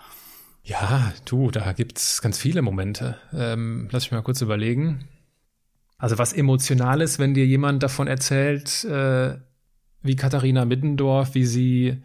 [0.62, 3.16] Ja, du, da gibt's ganz viele Momente.
[3.32, 5.08] Ähm, lass mich mal kurz überlegen.
[5.98, 9.38] Also was emotional ist, wenn dir jemand davon erzählt, äh,
[10.02, 12.02] wie Katharina Middendorf, wie sie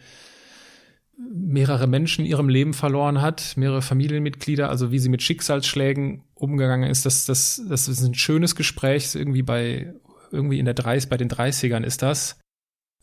[1.17, 6.89] mehrere Menschen in ihrem Leben verloren hat, mehrere Familienmitglieder, also wie sie mit Schicksalsschlägen umgegangen
[6.89, 7.05] ist.
[7.05, 9.93] Das, das, das ist ein schönes Gespräch, irgendwie bei,
[10.31, 12.39] irgendwie in der 30, bei den 30ern ist das.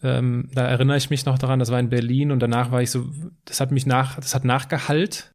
[0.03, 2.91] Ähm, da erinnere ich mich noch daran, das war in Berlin und danach war ich
[2.91, 3.07] so,
[3.45, 5.33] das hat mich nach, das hat nachgehalt.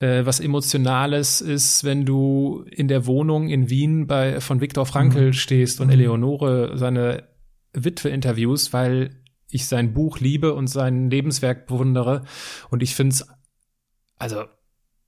[0.00, 5.26] Äh, was Emotionales ist, wenn du in der Wohnung in Wien bei, von Viktor Frankl
[5.26, 5.32] mhm.
[5.34, 5.92] stehst und mhm.
[5.92, 7.33] Eleonore seine
[7.74, 9.10] Witwe interviews, weil
[9.50, 12.24] ich sein Buch liebe und sein Lebenswerk bewundere.
[12.70, 13.26] Und ich finde es,
[14.18, 14.44] also,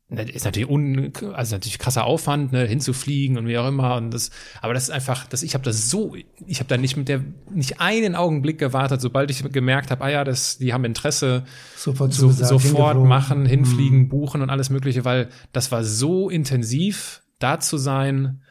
[0.08, 3.96] ne, ist natürlich un, also natürlich krasser Aufwand, ne, hinzufliegen und wie auch immer.
[3.96, 6.14] Und das, aber das ist einfach, das, ich habe das so,
[6.46, 10.10] ich habe da nicht mit der, nicht einen Augenblick gewartet, sobald ich gemerkt habe, ah
[10.10, 11.44] ja, das, die haben Interesse,
[11.76, 14.08] sofort, so, sofort machen, hinfliegen, mhm.
[14.08, 18.42] buchen und alles Mögliche, weil das war so intensiv, da zu sein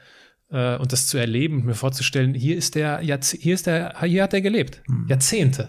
[0.51, 4.33] äh, und das zu erleben, mir vorzustellen, hier ist der, hier ist der, hier hat
[4.33, 4.81] er gelebt.
[4.87, 5.07] Mhm.
[5.07, 5.67] Jahrzehnte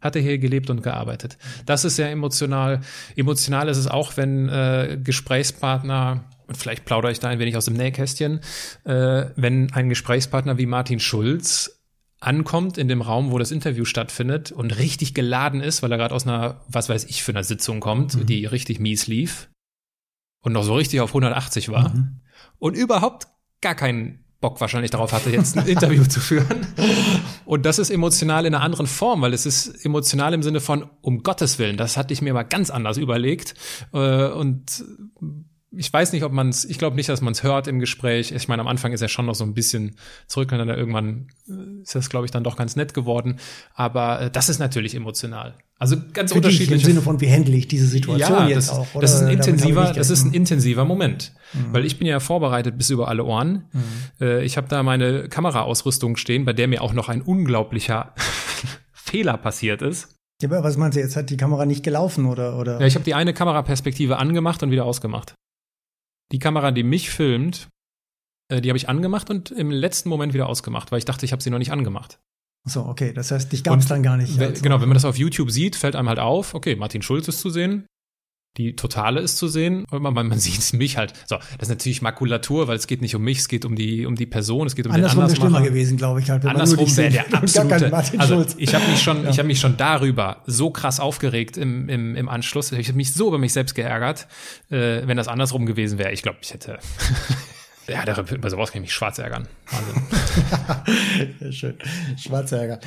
[0.00, 1.38] hat er hier gelebt und gearbeitet.
[1.64, 2.80] Das ist sehr emotional.
[3.16, 7.66] Emotional ist es auch, wenn äh, Gesprächspartner, und vielleicht plaudere ich da ein wenig aus
[7.66, 8.40] dem Nähkästchen,
[8.84, 11.78] äh, wenn ein Gesprächspartner wie Martin Schulz
[12.18, 16.14] ankommt in dem Raum, wo das Interview stattfindet und richtig geladen ist, weil er gerade
[16.14, 18.26] aus einer, was weiß ich, für einer Sitzung kommt, mhm.
[18.26, 19.50] die richtig mies lief
[20.40, 22.20] und noch so richtig auf 180 war mhm.
[22.58, 23.28] und überhaupt
[23.62, 26.66] gar keinen Bock wahrscheinlich darauf hatte, jetzt ein Interview zu führen.
[27.46, 30.90] Und das ist emotional in einer anderen Form, weil es ist emotional im Sinne von,
[31.00, 33.54] um Gottes Willen, das hatte ich mir mal ganz anders überlegt.
[33.94, 34.84] Äh, und
[35.74, 38.32] ich weiß nicht, ob man es, ich glaube nicht, dass man es hört im Gespräch.
[38.32, 39.96] Ich meine, am Anfang ist er schon noch so ein bisschen
[40.26, 43.38] zurück und dann irgendwann äh, ist das, glaube ich, dann doch ganz nett geworden.
[43.74, 45.54] Aber äh, das ist natürlich emotional.
[45.78, 46.82] Also ganz Für unterschiedlich.
[46.82, 48.94] Im Sinne von, wie handle ich diese Situation ja, jetzt das, auch?
[48.94, 49.00] Oder?
[49.00, 51.72] Das ist ein intensiver, das ist ein intensiver Moment, mhm.
[51.72, 53.64] weil ich bin ja vorbereitet bis über alle Ohren.
[53.72, 53.82] Mhm.
[54.20, 58.14] Äh, ich habe da meine Kameraausrüstung stehen, bei der mir auch noch ein unglaublicher
[58.92, 60.16] Fehler passiert ist.
[60.42, 61.16] Ja, aber was meinst du jetzt?
[61.16, 62.58] Hat die Kamera nicht gelaufen oder?
[62.58, 62.80] oder?
[62.80, 65.34] Ja, ich habe die eine Kameraperspektive angemacht und wieder ausgemacht.
[66.32, 67.68] Die Kamera, die mich filmt,
[68.48, 71.32] äh, die habe ich angemacht und im letzten Moment wieder ausgemacht, weil ich dachte, ich
[71.32, 72.20] habe sie noch nicht angemacht.
[72.64, 74.38] So, okay, das heißt, dich gab es dann gar nicht.
[74.38, 74.62] Also.
[74.62, 77.40] Genau, wenn man das auf YouTube sieht, fällt einem halt auf, okay, Martin Schulz ist
[77.40, 77.86] zu sehen,
[78.58, 81.14] die Totale ist zu sehen und man, man sieht mich halt.
[81.26, 84.04] So, das ist natürlich Makulatur, weil es geht nicht um mich, es geht um die
[84.04, 86.30] um die Person, es geht um Andersrum den wäre schlimmer gewesen, glaube ich.
[86.30, 87.92] Halt, Andersrum wäre der absolute.
[88.18, 89.30] Also ich habe mich schon, ja.
[89.30, 92.72] ich habe mich schon darüber so krass aufgeregt im im, im Anschluss.
[92.72, 94.26] Ich habe mich so über mich selbst geärgert,
[94.70, 96.12] äh, wenn das andersrum gewesen wäre.
[96.12, 96.78] Ich glaube, ich hätte
[97.88, 99.48] ja, darüber, über sowas kann ich mich schwarz ärgern.
[99.70, 101.52] Wahnsinn.
[101.52, 101.74] schön.
[102.16, 102.78] Schwarz ärgern.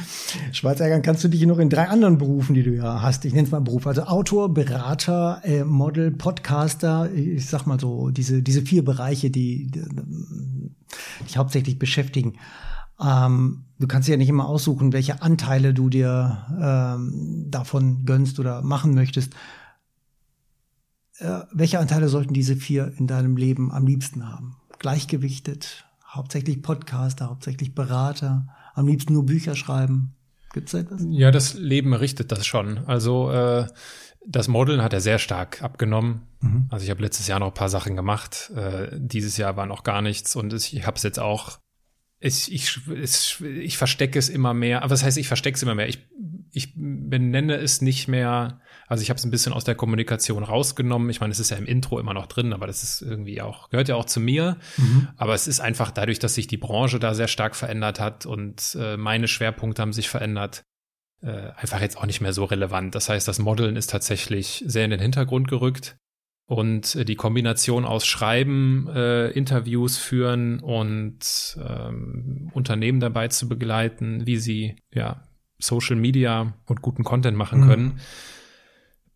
[0.51, 3.25] Schwarz ärgern kannst du dich noch in drei anderen Berufen, die du ja hast.
[3.25, 3.87] Ich nenne es mal Beruf.
[3.87, 7.11] Also Autor, Berater, äh, Model, Podcaster.
[7.13, 9.81] Ich sag mal so, diese, diese vier Bereiche, die, die
[11.25, 12.37] dich hauptsächlich beschäftigen.
[13.01, 18.61] Ähm, du kannst ja nicht immer aussuchen, welche Anteile du dir ähm, davon gönnst oder
[18.61, 19.33] machen möchtest.
[21.17, 24.57] Äh, welche Anteile sollten diese vier in deinem Leben am liebsten haben?
[24.85, 30.13] Gleichgewichtet, hauptsächlich Podcaster, hauptsächlich Berater, am liebsten nur Bücher schreiben.
[30.53, 31.03] Gibt's da etwas?
[31.09, 32.77] Ja, das Leben richtet das schon.
[32.85, 33.65] Also äh,
[34.27, 36.21] das Modeln hat er sehr stark abgenommen.
[36.39, 36.67] Mhm.
[36.69, 38.51] Also ich habe letztes Jahr noch ein paar Sachen gemacht.
[38.55, 41.57] Äh, dieses Jahr war noch gar nichts und ich habe es jetzt auch.
[42.19, 44.83] Ich, ich, ich, ich verstecke es immer mehr.
[44.83, 45.89] Aber was heißt, ich verstecke es immer mehr?
[45.89, 46.07] Ich,
[46.55, 51.09] ich benenne es nicht mehr also ich habe es ein bisschen aus der Kommunikation rausgenommen.
[51.09, 53.69] Ich meine, es ist ja im Intro immer noch drin, aber das ist irgendwie auch,
[53.69, 54.57] gehört ja auch zu mir.
[54.77, 55.07] Mhm.
[55.17, 58.77] Aber es ist einfach dadurch, dass sich die Branche da sehr stark verändert hat und
[58.79, 60.63] äh, meine Schwerpunkte haben sich verändert,
[61.21, 62.93] äh, einfach jetzt auch nicht mehr so relevant.
[62.93, 65.97] Das heißt, das Modeln ist tatsächlich sehr in den Hintergrund gerückt.
[66.47, 74.27] Und äh, die Kombination aus Schreiben, äh, Interviews führen und ähm, Unternehmen dabei zu begleiten,
[74.27, 75.24] wie sie ja
[75.59, 77.67] Social Media und guten Content machen mhm.
[77.67, 77.99] können,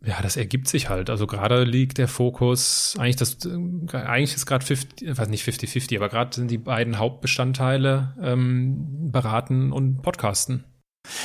[0.02, 1.10] ja, das ergibt sich halt.
[1.10, 6.08] Also gerade liegt der Fokus, eigentlich das, eigentlich ist gerade 50, weiß nicht 50-50, aber
[6.08, 10.64] gerade sind die beiden Hauptbestandteile ähm, beraten und podcasten.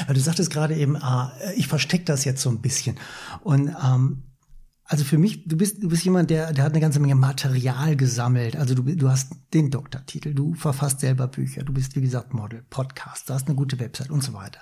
[0.09, 2.97] Du sagtest gerade eben, ah, ich verstecke das jetzt so ein bisschen.
[3.43, 4.25] Und ähm,
[4.87, 7.97] also für mich, du bist, du bist jemand, der, der hat eine ganze Menge Material
[7.97, 8.55] gesammelt.
[8.57, 12.63] Also du, du hast den Doktortitel, du verfasst selber Bücher, du bist, wie gesagt, Model,
[12.69, 14.61] Podcast, du hast eine gute Website und so weiter.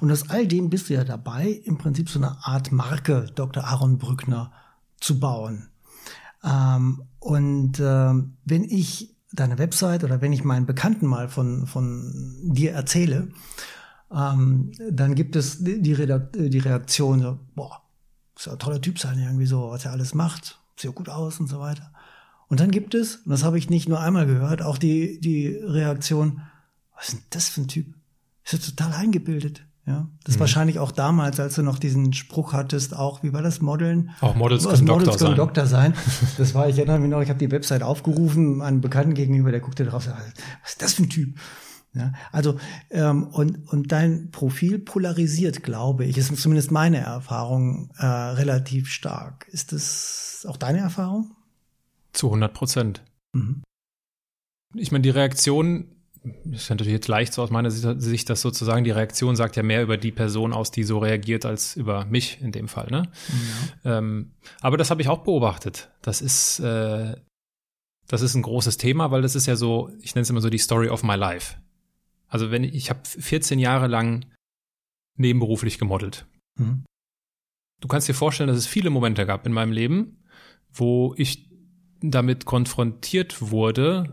[0.00, 3.64] Und aus all dem bist du ja dabei, im Prinzip so eine Art Marke Dr.
[3.64, 4.52] Aaron Brückner
[4.98, 5.68] zu bauen.
[6.42, 12.34] Ähm, und ähm, wenn ich deine Website oder wenn ich meinen Bekannten mal von, von
[12.42, 13.28] dir erzähle,
[14.12, 17.82] ähm, dann gibt es die, die Reaktion boah,
[18.44, 21.48] soll ein toller Typ sein, irgendwie so, was er alles macht, sieht gut aus und
[21.48, 21.92] so weiter.
[22.48, 25.48] Und dann gibt es, und das habe ich nicht nur einmal gehört, auch die, die
[25.48, 26.42] Reaktion,
[26.96, 27.94] was ist denn das für ein Typ?
[28.44, 29.64] Ist ja total eingebildet.
[29.86, 30.40] Ja, das mhm.
[30.40, 34.10] wahrscheinlich auch damals, als du noch diesen Spruch hattest, auch, wie war das, Modeln?
[34.20, 35.36] Auch Models können, Models Doktor, können sein.
[35.36, 35.94] Doktor sein.
[36.38, 39.60] Das war, ich erinnere mich noch, ich habe die Website aufgerufen, einen Bekannten gegenüber, der
[39.60, 41.38] guckte drauf, was ist das für ein Typ?
[41.92, 42.58] Ja, also
[42.90, 49.48] ähm, und und dein Profil polarisiert, glaube ich, ist zumindest meine Erfahrung äh, relativ stark.
[49.50, 51.34] Ist das auch deine Erfahrung?
[52.12, 53.02] Zu 100 Prozent.
[53.32, 53.62] Mhm.
[54.76, 55.88] Ich meine, die Reaktion
[56.52, 59.82] ist natürlich jetzt leicht so aus meiner Sicht, dass sozusagen die Reaktion sagt ja mehr
[59.82, 62.88] über die Person aus, die so reagiert, als über mich in dem Fall.
[62.90, 63.10] Ne?
[63.82, 63.98] Ja.
[63.98, 65.90] Ähm, aber das habe ich auch beobachtet.
[66.02, 67.16] Das ist äh,
[68.10, 70.50] das ist ein großes Thema, weil das ist ja so, ich nenne es immer so
[70.50, 71.54] die Story of my life.
[72.30, 74.24] Also wenn ich, habe 14 Jahre lang
[75.16, 76.26] nebenberuflich gemodelt.
[76.56, 76.84] Mhm.
[77.80, 80.22] Du kannst dir vorstellen, dass es viele Momente gab in meinem Leben,
[80.72, 81.50] wo ich
[82.00, 84.12] damit konfrontiert wurde,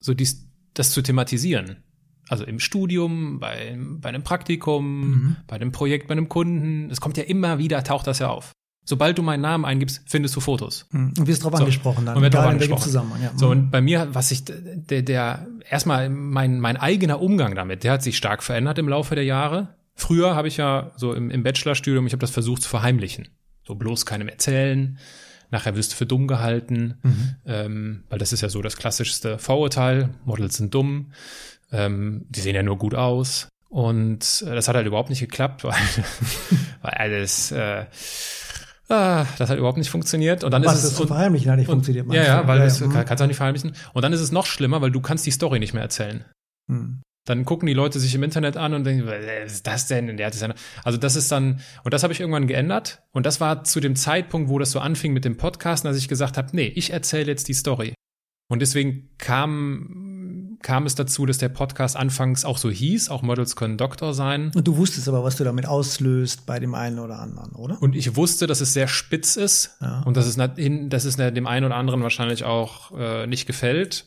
[0.00, 1.82] so dies, das zu thematisieren.
[2.28, 5.36] Also im Studium, bei, bei einem Praktikum, mhm.
[5.46, 6.90] bei einem Projekt, bei einem Kunden.
[6.90, 8.52] Es kommt ja immer wieder, taucht das ja auf.
[8.90, 10.84] Sobald du meinen Namen eingibst, findest du Fotos.
[10.90, 11.14] Hm.
[11.16, 11.62] Und wirst darauf so.
[11.62, 12.16] angesprochen dann.
[12.16, 12.82] Und wird darauf angesprochen.
[12.82, 13.30] Zusammenhang, ja.
[13.36, 13.52] So, hm.
[13.52, 18.02] und bei mir, was ich, der, der, erstmal mein, mein eigener Umgang damit, der hat
[18.02, 19.76] sich stark verändert im Laufe der Jahre.
[19.94, 23.28] Früher habe ich ja so im, im Bachelorstudium, ich habe das versucht zu verheimlichen.
[23.62, 24.98] So bloß keinem erzählen.
[25.52, 27.36] Nachher wirst du für dumm gehalten, mhm.
[27.46, 30.10] ähm, weil das ist ja so das klassischste Vorurteil.
[30.24, 31.12] Models sind dumm,
[31.70, 33.46] ähm, die sehen ja nur gut aus.
[33.68, 35.74] Und äh, das hat halt überhaupt nicht geklappt, weil,
[36.82, 37.84] weil alles, äh,
[38.90, 40.44] ah, das hat überhaupt nicht funktioniert.
[40.44, 42.12] Und dann Was ist es das verheimlichen hat nicht funktioniert.
[42.12, 42.88] Ja, ja, weil ja, das ja.
[42.88, 43.72] kann, kannst du auch nicht verheimlichen.
[43.92, 46.24] Und dann ist es noch schlimmer, weil du kannst die Story nicht mehr erzählen.
[46.70, 47.02] Hm.
[47.26, 50.08] Dann gucken die Leute sich im Internet an und denken, was ist das denn?
[50.08, 50.52] Und der hat das ja
[50.84, 53.02] Also das ist dann, und das habe ich irgendwann geändert.
[53.12, 56.08] Und das war zu dem Zeitpunkt, wo das so anfing mit dem Podcast, dass ich
[56.08, 57.94] gesagt habe, nee, ich erzähle jetzt die Story.
[58.48, 60.09] Und deswegen kam,
[60.62, 64.52] kam es dazu, dass der Podcast anfangs auch so hieß, auch Models können Doktor sein.
[64.54, 67.80] Und du wusstest aber, was du damit auslöst bei dem einen oder anderen, oder?
[67.80, 70.02] Und ich wusste, dass es sehr spitz ist Ja.
[70.02, 74.06] und dass es, dass es dem einen oder anderen wahrscheinlich auch äh, nicht gefällt,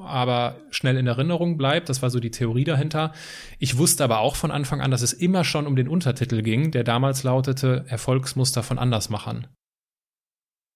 [0.00, 1.88] aber schnell in Erinnerung bleibt.
[1.88, 3.12] Das war so die Theorie dahinter.
[3.58, 6.70] Ich wusste aber auch von Anfang an, dass es immer schon um den Untertitel ging,
[6.70, 9.46] der damals lautete Erfolgsmuster von Andersmachern.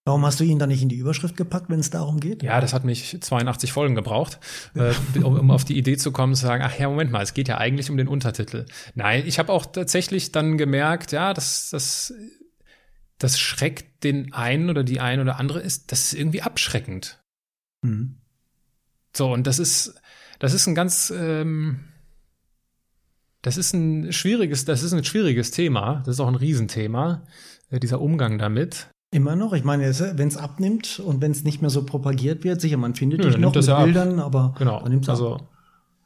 [0.07, 2.42] Warum hast du ihn dann nicht in die Überschrift gepackt, wenn es darum geht?
[2.42, 4.40] Ja, das hat mich 82 Folgen gebraucht,
[4.74, 7.34] äh, um, um auf die Idee zu kommen, zu sagen, ach ja, Moment mal, es
[7.34, 8.66] geht ja eigentlich um den Untertitel.
[8.94, 12.14] Nein, ich habe auch tatsächlich dann gemerkt, ja, das, das,
[13.18, 17.22] das schreckt den einen oder die ein oder andere ist, das ist irgendwie abschreckend.
[17.84, 18.16] Hm.
[19.14, 20.01] So, und das ist,
[20.38, 21.84] das ist ein ganz, ähm,
[23.42, 26.03] das ist ein schwieriges, das ist ein schwieriges Thema.
[26.05, 27.24] Das ist auch ein Riesenthema,
[27.70, 28.88] äh, dieser Umgang damit.
[29.13, 29.53] Immer noch.
[29.55, 32.95] Ich meine, wenn es abnimmt und wenn es nicht mehr so propagiert wird, sicher, man
[32.95, 33.85] findet Nö, dich noch nimmt mit ja ab.
[33.85, 34.81] Bildern, aber Genau.
[34.81, 35.15] man nimmt's ab.
[35.15, 35.49] Also,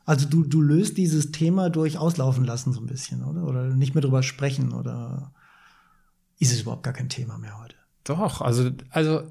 [0.06, 3.44] Also du, du löst dieses Thema durch auslaufen lassen so ein bisschen, oder?
[3.44, 5.32] Oder nicht mehr drüber sprechen oder
[6.38, 7.76] ist es überhaupt gar kein Thema mehr heute?
[8.04, 9.22] Doch, also, also,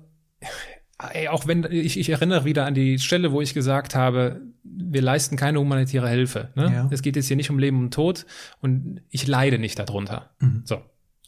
[1.11, 5.01] ey, auch wenn, ich, ich erinnere wieder an die Stelle, wo ich gesagt habe, wir
[5.01, 6.49] leisten keine humanitäre Hilfe.
[6.55, 6.71] Ne?
[6.73, 6.87] Ja.
[6.91, 8.25] Es geht jetzt hier nicht um Leben und Tod
[8.61, 10.31] und ich leide nicht darunter.
[10.39, 10.61] Mhm.
[10.65, 10.77] So.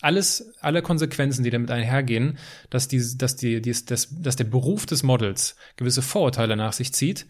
[0.05, 2.37] Alles, alle Konsequenzen, die damit einhergehen,
[2.69, 6.93] dass, die, dass, die, die, dass, dass der Beruf des Models gewisse Vorurteile nach sich
[6.93, 7.25] zieht,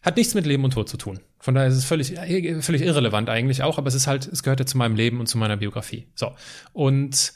[0.00, 1.20] hat nichts mit Leben und Tod zu tun.
[1.38, 2.14] Von daher ist es völlig,
[2.64, 5.26] völlig irrelevant eigentlich auch, aber es ist halt, es gehört ja zu meinem Leben und
[5.26, 6.08] zu meiner Biografie.
[6.14, 6.34] So.
[6.72, 7.34] Und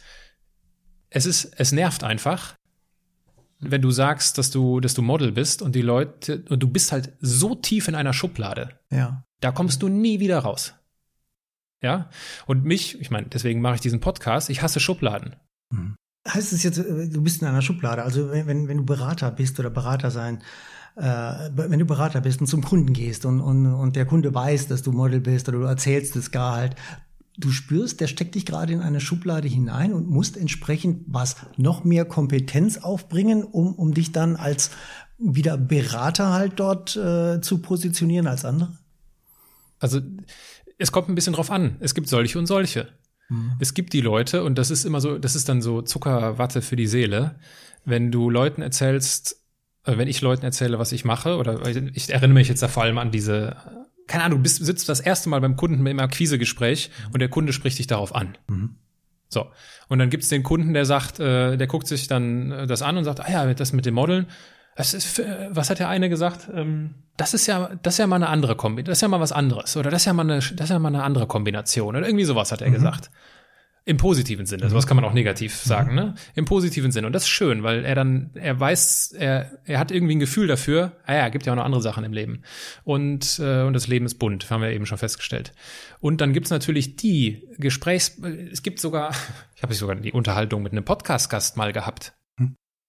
[1.11, 2.55] es ist, es nervt einfach,
[3.61, 6.91] wenn du sagst, dass du, dass du Model bist und die Leute, und du bist
[6.91, 9.25] halt so tief in einer Schublade, Ja.
[9.41, 10.73] da kommst du nie wieder raus.
[11.83, 12.09] Ja?
[12.47, 15.37] Und mich, ich meine, deswegen mache ich diesen Podcast, ich hasse Schubladen.
[16.27, 19.31] Heißt es jetzt, äh, du bist in einer Schublade, also wenn, wenn, wenn du Berater
[19.31, 20.43] bist oder Berater sein,
[20.97, 21.03] äh,
[21.55, 24.83] wenn du Berater bist und zum Kunden gehst und, und, und der Kunde weiß, dass
[24.83, 26.77] du Model bist oder du erzählst es gar halt,
[27.39, 31.83] du spürst, der steckt dich gerade in eine Schublade hinein und musst entsprechend was noch
[31.83, 34.71] mehr Kompetenz aufbringen, um, um dich dann als
[35.19, 38.77] wieder Berater halt dort äh, zu positionieren als andere?
[39.79, 40.01] Also
[40.79, 41.77] es kommt ein bisschen drauf an.
[41.81, 42.89] Es gibt solche und solche.
[43.59, 46.77] Es gibt die Leute, und das ist immer so, das ist dann so Zuckerwatte für
[46.77, 47.37] die Seele,
[47.85, 49.43] wenn du Leuten erzählst,
[49.85, 52.83] äh, wenn ich Leuten erzähle, was ich mache, oder ich erinnere mich jetzt da vor
[52.83, 53.57] allem an diese,
[54.07, 57.53] keine Ahnung, du bist, sitzt das erste Mal beim Kunden im Akquisegespräch und der Kunde
[57.53, 58.37] spricht dich darauf an.
[59.29, 59.47] So.
[59.89, 62.99] Und dann gibt's den Kunden, der sagt, äh, der guckt sich dann äh, das an
[62.99, 64.27] und sagt, ah ja, das mit dem Modeln,
[64.75, 66.49] das ist, was hat der eine gesagt?
[66.55, 69.21] Ähm, das ist ja, das ist ja mal eine andere Kombi, das ist ja mal
[69.21, 69.77] was anderes.
[69.77, 71.97] Oder das ist ja mal eine, das ist ja mal eine andere Kombination.
[71.97, 73.11] Oder irgendwie sowas hat er gesagt.
[73.85, 74.71] Im positiven Sinne.
[74.71, 76.15] Sowas kann man auch negativ sagen, ne?
[76.37, 77.09] Im positiven Sinne.
[77.09, 80.47] Und das ist schön, weil er dann, er weiß, er, er hat irgendwie ein Gefühl
[80.47, 82.43] dafür, ah ja, gibt ja auch noch andere Sachen im Leben.
[82.85, 85.53] Und, äh, und das Leben ist bunt, haben wir eben schon festgestellt.
[85.99, 88.19] Und dann gibt's natürlich die Gesprächs,
[88.53, 89.11] es gibt sogar,
[89.57, 92.13] ich habe sogar die Unterhaltung mit einem Podcast-Gast mal gehabt.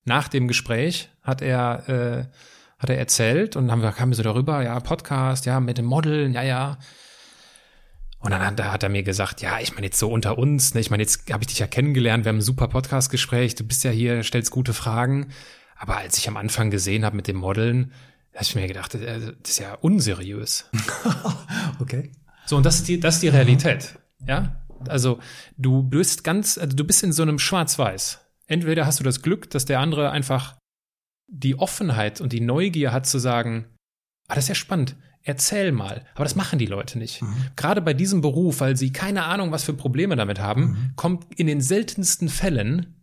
[0.05, 2.25] Nach dem Gespräch hat er, äh,
[2.77, 5.85] hat er erzählt und haben wir, kamen wir so darüber, ja, Podcast, ja, mit dem
[5.85, 6.77] Modeln, ja, ja.
[8.19, 10.73] Und dann hat, da hat er mir gesagt, ja, ich meine jetzt so unter uns,
[10.73, 13.65] ne, ich meine jetzt habe ich dich ja kennengelernt, wir haben ein super Podcast-Gespräch, du
[13.65, 15.29] bist ja hier, stellst gute Fragen.
[15.75, 17.91] Aber als ich am Anfang gesehen habe mit dem Modeln,
[18.31, 20.69] da habe ich mir gedacht, das das ist ja unseriös.
[21.79, 22.11] Okay.
[22.45, 23.97] So, und das ist die, das ist die Realität.
[24.27, 24.61] Ja?
[24.87, 25.19] Also,
[25.57, 28.19] du bist ganz, also du bist in so einem Schwarz-Weiß.
[28.53, 30.57] Entweder hast du das Glück, dass der andere einfach
[31.27, 33.65] die Offenheit und die Neugier hat zu sagen,
[34.27, 36.05] ah, das ist ja spannend, erzähl mal.
[36.13, 37.23] Aber das machen die Leute nicht.
[37.55, 41.47] Gerade bei diesem Beruf, weil sie keine Ahnung, was für Probleme damit haben, kommt in
[41.47, 42.93] den seltensten Fällen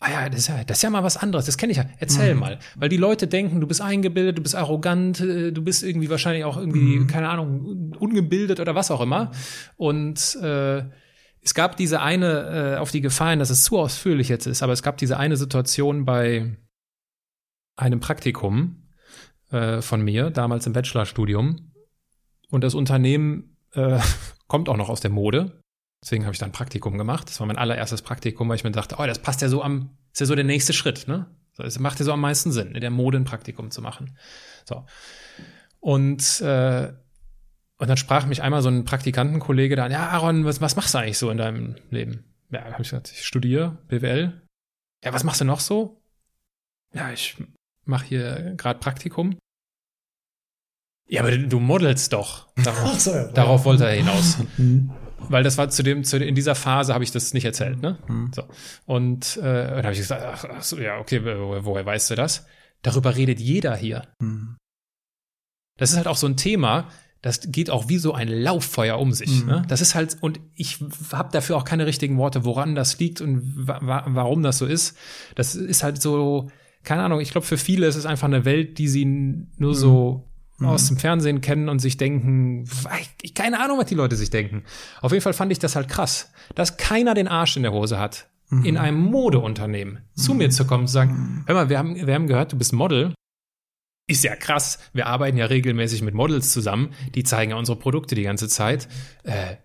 [0.00, 1.84] Ah ja, das ist ja, das ist ja mal was anderes, das kenne ich ja.
[1.98, 2.60] Erzähl mal.
[2.76, 6.44] Weil die Leute denken, du bist eingebildet, du bist arrogant, äh, du bist irgendwie wahrscheinlich
[6.44, 9.32] auch irgendwie, keine Ahnung, ungebildet oder was auch immer.
[9.76, 10.84] Und äh,
[11.48, 14.74] es gab diese eine, äh, auf die Gefallen, dass es zu ausführlich jetzt ist, aber
[14.74, 16.58] es gab diese eine Situation bei
[17.74, 18.90] einem Praktikum
[19.50, 21.72] äh, von mir, damals im Bachelorstudium.
[22.50, 23.98] Und das Unternehmen äh,
[24.46, 25.62] kommt auch noch aus der Mode.
[26.04, 27.30] Deswegen habe ich da ein Praktikum gemacht.
[27.30, 29.96] Das war mein allererstes Praktikum, weil ich mir dachte, oh, das passt ja so am,
[30.12, 31.34] ist ja so der nächste Schritt, ne?
[31.56, 34.18] Es macht ja so am meisten Sinn, in der Mode ein Praktikum zu machen.
[34.66, 34.84] So.
[35.80, 36.92] Und, äh,
[37.78, 40.94] und dann sprach mich einmal so ein Praktikantenkollege da an, ja, Aaron, was, was machst
[40.94, 42.24] du eigentlich so in deinem Leben?
[42.50, 44.40] ja, habe ich gesagt, ich studiere BWL.
[45.04, 46.00] Ja, was machst du noch so?
[46.94, 47.36] Ja, ich
[47.84, 49.38] mache hier gerade Praktikum.
[51.08, 52.48] Ja, aber du modelst doch.
[52.56, 53.28] Darauf, so, ja.
[53.28, 54.38] darauf wollte er hinaus.
[54.56, 54.90] Mhm.
[55.30, 57.98] Weil das war zu dem, zu, in dieser Phase habe ich das nicht erzählt, ne?
[58.06, 58.30] Mhm.
[58.32, 58.44] So.
[58.86, 62.14] Und äh, dann habe ich gesagt, ach, ach so, ja, okay, wo, woher weißt du
[62.14, 62.46] das?
[62.82, 64.06] Darüber redet jeder hier.
[64.20, 64.56] Mhm.
[65.76, 66.88] Das ist halt auch so ein Thema,
[67.22, 69.42] das geht auch wie so ein Lauffeuer um sich.
[69.42, 69.46] Mhm.
[69.46, 69.62] Ne?
[69.68, 70.78] Das ist halt, und ich
[71.12, 74.96] habe dafür auch keine richtigen Worte, woran das liegt und wa warum das so ist.
[75.34, 76.48] Das ist halt so,
[76.84, 80.28] keine Ahnung, ich glaube, für viele ist es einfach eine Welt, die sie nur so
[80.58, 80.66] mhm.
[80.66, 82.68] aus dem Fernsehen kennen und sich denken,
[83.34, 84.62] keine Ahnung, was die Leute sich denken.
[85.00, 87.98] Auf jeden Fall fand ich das halt krass, dass keiner den Arsch in der Hose
[87.98, 88.64] hat, mhm.
[88.64, 91.44] in einem Modeunternehmen zu mir zu kommen und zu sagen, mhm.
[91.46, 93.12] hör mal, wir haben, wir haben gehört, du bist Model
[94.08, 94.78] ist ja krass.
[94.92, 96.94] Wir arbeiten ja regelmäßig mit Models zusammen.
[97.14, 98.88] Die zeigen ja unsere Produkte die ganze Zeit.
[99.22, 99.56] Äh,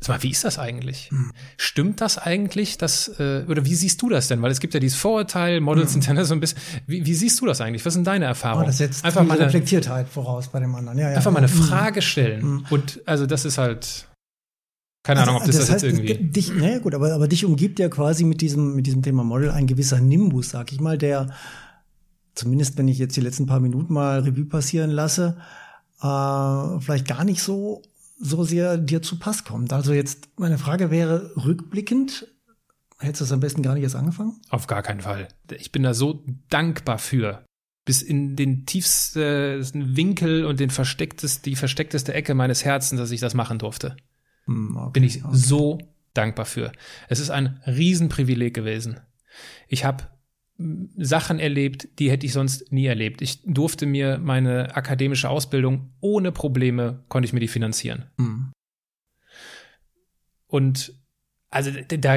[0.00, 1.10] sag mal, wie ist das eigentlich?
[1.10, 1.30] Hm.
[1.56, 4.42] Stimmt das eigentlich, dass, äh, oder wie siehst du das denn?
[4.42, 6.02] Weil es gibt ja dieses Vorurteil, Models hm.
[6.02, 7.84] sind ja so ein bisschen, wie, wie siehst du das eigentlich?
[7.84, 8.64] Was sind deine Erfahrungen?
[8.64, 10.98] Oh, das setzt einfach mal eine Reflektiertheit voraus bei dem anderen.
[10.98, 11.16] Ja, ja.
[11.16, 11.62] Einfach mal eine hm.
[11.62, 12.42] Frage stellen.
[12.42, 12.66] Hm.
[12.70, 14.08] Und also das ist halt,
[15.04, 16.30] keine also, Ahnung, ob das, das, das heißt, jetzt irgendwie.
[16.30, 19.50] Dich, naja, gut, aber, aber dich umgibt ja quasi mit diesem, mit diesem Thema Model
[19.50, 21.28] ein gewisser Nimbus, sag ich mal, der
[22.34, 25.36] zumindest wenn ich jetzt die letzten paar Minuten mal Revue passieren lasse,
[26.00, 27.82] äh, vielleicht gar nicht so,
[28.18, 29.72] so sehr dir zu Pass kommt.
[29.72, 32.26] Also jetzt meine Frage wäre, rückblickend,
[32.98, 34.40] hättest du das am besten gar nicht erst angefangen?
[34.50, 35.28] Auf gar keinen Fall.
[35.58, 37.44] Ich bin da so dankbar für.
[37.84, 43.20] Bis in den tiefsten Winkel und den verstecktest, die versteckteste Ecke meines Herzens, dass ich
[43.20, 43.96] das machen durfte.
[44.46, 45.36] Hm, okay, bin ich okay.
[45.36, 45.78] so
[46.14, 46.70] dankbar für.
[47.08, 49.00] Es ist ein Riesenprivileg gewesen.
[49.66, 50.04] Ich habe
[50.96, 53.22] Sachen erlebt, die hätte ich sonst nie erlebt.
[53.22, 58.10] Ich durfte mir meine akademische Ausbildung ohne Probleme, konnte ich mir die finanzieren.
[58.16, 58.52] Mhm.
[60.46, 60.94] Und
[61.50, 62.12] also da,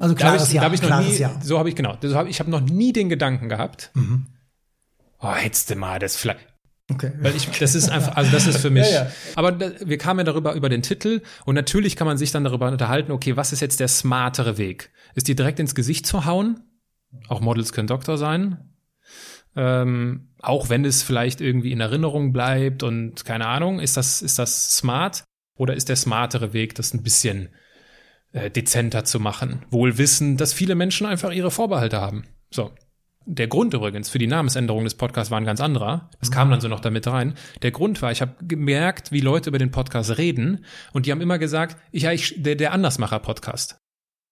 [0.00, 1.40] also klares da habe ich, hab ich noch nie, Jahr.
[1.42, 3.90] so habe ich genau, so hab, ich habe noch nie den Gedanken gehabt.
[3.94, 4.26] Mhm.
[5.20, 6.46] Oh, hättest du mal das vielleicht.
[6.90, 7.12] Okay.
[7.18, 8.86] Weil ich, das ist einfach, also das ist für mich.
[8.86, 9.10] ja, ja.
[9.34, 12.44] Aber da, wir kamen ja darüber über den Titel und natürlich kann man sich dann
[12.44, 14.90] darüber unterhalten, okay, was ist jetzt der smartere Weg?
[15.14, 16.60] Ist die direkt ins Gesicht zu hauen?
[17.28, 18.70] Auch Models können Doktor sein.
[19.54, 24.38] Ähm, auch wenn es vielleicht irgendwie in Erinnerung bleibt und keine Ahnung, ist das, ist
[24.38, 25.24] das smart?
[25.56, 27.48] Oder ist der smartere Weg, das ein bisschen
[28.32, 29.64] äh, dezenter zu machen?
[29.70, 32.24] Wohl wissen, dass viele Menschen einfach ihre Vorbehalte haben.
[32.50, 32.70] So.
[33.28, 36.10] Der Grund übrigens für die Namensänderung des Podcasts war ein ganz anderer.
[36.20, 37.34] Das kam dann so noch damit rein.
[37.62, 41.20] Der Grund war, ich habe gemerkt, wie Leute über den Podcast reden und die haben
[41.20, 43.78] immer gesagt, ich, ich, der, der Andersmacher-Podcast.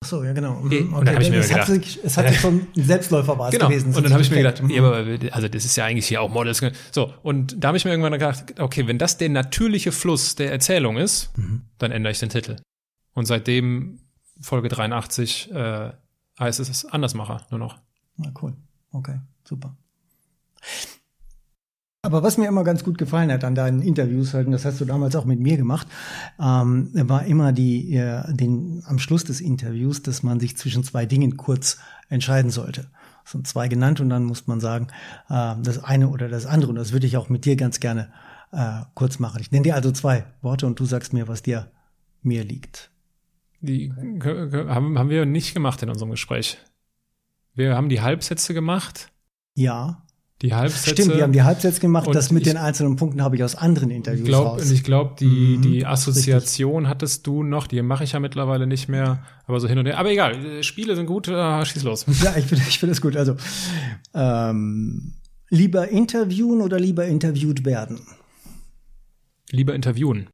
[0.05, 0.61] So, ja, genau.
[0.65, 0.83] Okay.
[0.83, 3.51] Und dann habe ich mir es gedacht, hat sich, es hat schon ein Selbstläufer war
[3.51, 3.69] genau.
[3.69, 3.95] gewesen.
[3.95, 6.31] Und dann habe ich mir gedacht, ja, aber also das ist ja eigentlich hier auch
[6.31, 6.63] Models.
[6.93, 10.53] So, und da habe ich mir irgendwann gedacht, okay, wenn das der natürliche Fluss der
[10.53, 11.63] Erzählung ist, mhm.
[11.79, 12.57] dann ändere ich den Titel.
[13.15, 14.01] Und seitdem
[14.41, 15.91] Folge 83 äh,
[16.39, 17.79] heißt es Andersmacher nur noch.
[18.17, 18.55] Na cool.
[18.93, 19.77] Okay, super.
[22.05, 24.79] Aber was mir immer ganz gut gefallen hat an deinen Interviews, halt, und das hast
[24.79, 25.87] du damals auch mit mir gemacht,
[26.39, 31.07] ähm, war immer die, äh, den, am Schluss des Interviews, dass man sich zwischen zwei
[31.07, 31.79] Dingen kurz
[32.11, 32.89] entscheiden sollte.
[33.25, 34.89] Es sind zwei genannt und dann muss man sagen,
[35.31, 36.69] äh, das eine oder das andere.
[36.69, 38.13] Und das würde ich auch mit dir ganz gerne
[38.53, 39.41] äh, kurz machen.
[39.41, 41.71] Ich nenne dir also zwei Worte und du sagst mir, was dir
[42.21, 42.91] mir liegt.
[43.63, 46.59] Die haben, haben wir nicht gemacht in unserem Gespräch.
[47.55, 49.11] Wir haben die Halbsätze gemacht.
[49.55, 50.03] Ja.
[50.43, 50.91] Die Halbsätze.
[50.91, 52.09] Stimmt, wir haben die Halbsätze gemacht.
[52.13, 54.71] Das mit den einzelnen Punkten habe ich aus anderen Interviews glaub, raus.
[54.71, 56.91] Ich glaube, die, mhm, die Assoziation richtig.
[56.91, 57.67] hattest du noch.
[57.67, 59.25] Die mache ich ja mittlerweile nicht mehr.
[59.47, 59.97] Aber so hin und her.
[59.99, 61.29] Aber egal, Spiele sind gut.
[61.29, 62.07] Äh, schieß los.
[62.23, 63.17] Ja, ich finde ich find das gut.
[63.17, 63.37] Also
[64.13, 65.15] ähm,
[65.51, 68.01] lieber interviewen oder lieber interviewt werden?
[69.51, 70.29] Lieber interviewen.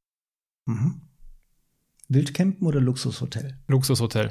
[0.67, 1.03] Mhm.
[2.09, 3.59] Wildcampen oder Luxushotel?
[3.69, 4.31] Luxushotel.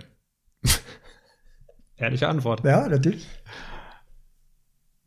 [1.96, 2.66] Ehrliche Antwort.
[2.66, 3.28] Ja, natürlich.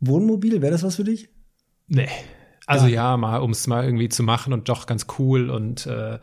[0.03, 1.30] Wohnmobil, wäre das was für dich?
[1.86, 2.09] Nee.
[2.66, 5.84] Also ja, ja mal, um es mal irgendwie zu machen und doch ganz cool und
[5.86, 6.18] äh,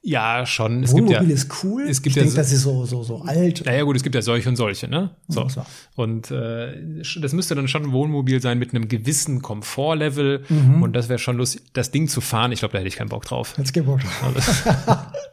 [0.00, 0.84] ja, schon.
[0.84, 1.82] Es Wohnmobil gibt ja, ist cool.
[1.88, 3.64] Es gibt ich ja denke, das ist so, so, so alt.
[3.66, 5.16] Naja gut, es gibt ja solche und solche, ne?
[5.26, 5.46] So.
[5.46, 5.66] Ja,
[5.96, 10.82] und äh, das müsste dann schon ein Wohnmobil sein mit einem gewissen Komfortlevel mhm.
[10.82, 12.52] und das wäre schon lustig, das Ding zu fahren.
[12.52, 13.54] Ich glaube, da hätte ich keinen Bock drauf.
[13.58, 14.66] Jetzt keinen Bock drauf.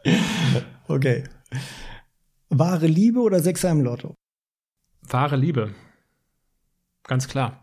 [0.88, 1.24] okay.
[2.48, 4.14] Wahre Liebe oder Sechser im Lotto?
[5.02, 5.74] Wahre Liebe.
[7.04, 7.59] Ganz klar.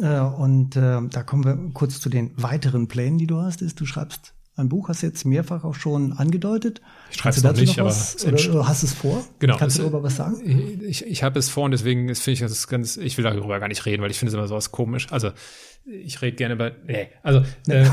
[0.00, 3.62] Äh, und äh, da kommen wir kurz zu den weiteren Plänen, die du hast.
[3.62, 6.80] Ist, du schreibst ein Buch, hast du jetzt mehrfach auch schon angedeutet.
[7.10, 9.24] Ich schreibe es noch nicht, noch was, aber oder, hast es vor?
[9.40, 9.56] Genau.
[9.56, 10.36] Kannst du darüber was sagen?
[10.86, 13.66] Ich, ich habe es vor und deswegen finde ich das ganz, ich will darüber gar
[13.66, 15.08] nicht reden, weil ich finde es immer sowas komisch.
[15.10, 15.30] Also
[15.84, 17.86] ich rede gerne über, nee, also äh,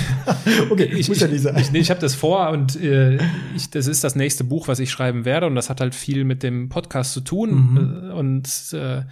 [0.70, 1.56] okay, ich, muss ja nicht sein.
[1.56, 3.18] Ich, ich, ich habe das vor und äh,
[3.56, 6.24] ich, das ist das nächste Buch, was ich schreiben werde und das hat halt viel
[6.24, 8.10] mit dem Podcast zu tun mhm.
[8.12, 9.02] und äh,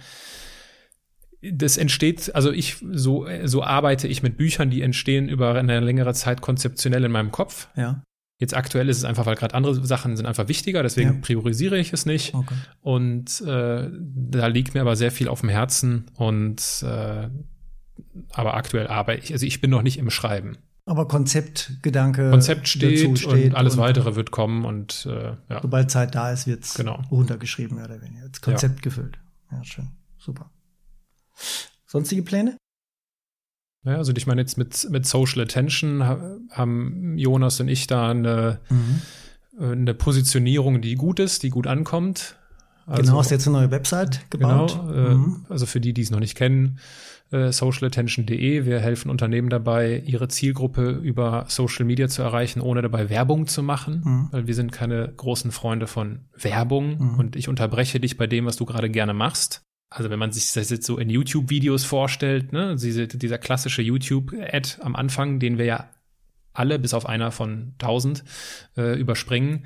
[1.51, 6.13] das entsteht, also ich, so, so arbeite ich mit Büchern, die entstehen über eine längere
[6.13, 7.67] Zeit konzeptionell in meinem Kopf.
[7.75, 8.01] Ja.
[8.39, 11.19] Jetzt aktuell ist es einfach, weil gerade andere Sachen sind einfach wichtiger, deswegen ja.
[11.21, 12.33] priorisiere ich es nicht.
[12.33, 12.55] Okay.
[12.81, 17.29] Und äh, da liegt mir aber sehr viel auf dem Herzen und äh,
[18.31, 20.57] aber aktuell arbeite ich, also ich bin noch nicht im Schreiben.
[20.85, 22.29] Aber Konzeptgedanke.
[22.29, 25.61] Konzept steht, steht und alles und weitere wird kommen und äh, ja.
[25.61, 27.01] Sobald Zeit da ist, wird es genau.
[27.09, 28.27] runtergeschrieben, mehr oder weniger.
[28.29, 28.81] Das Konzept ja.
[28.81, 29.17] gefüllt.
[29.51, 29.87] Ja, schön.
[30.17, 30.51] Super.
[31.85, 32.57] Sonstige Pläne?
[33.85, 38.59] Ja, also ich meine jetzt mit, mit Social Attention haben Jonas und ich da eine,
[38.69, 39.01] mhm.
[39.59, 42.35] Äh, eine Positionierung, die gut ist, die gut ankommt.
[42.87, 44.79] Also, genau, hast jetzt eine neue Website gebaut.
[44.79, 45.45] Genau, äh, mhm.
[45.49, 46.79] also für die, die es noch nicht kennen,
[47.31, 48.65] äh, socialattention.de.
[48.65, 53.63] Wir helfen Unternehmen dabei, ihre Zielgruppe über Social Media zu erreichen, ohne dabei Werbung zu
[53.63, 54.27] machen, mhm.
[54.31, 57.19] weil wir sind keine großen Freunde von Werbung mhm.
[57.19, 59.63] und ich unterbreche dich bei dem, was du gerade gerne machst
[59.95, 64.81] also wenn man sich das jetzt so in YouTube-Videos vorstellt, ne, diese, dieser klassische YouTube-Ad
[64.81, 65.89] am Anfang, den wir ja
[66.51, 68.25] alle bis auf einer von tausend
[68.75, 69.65] äh, überspringen,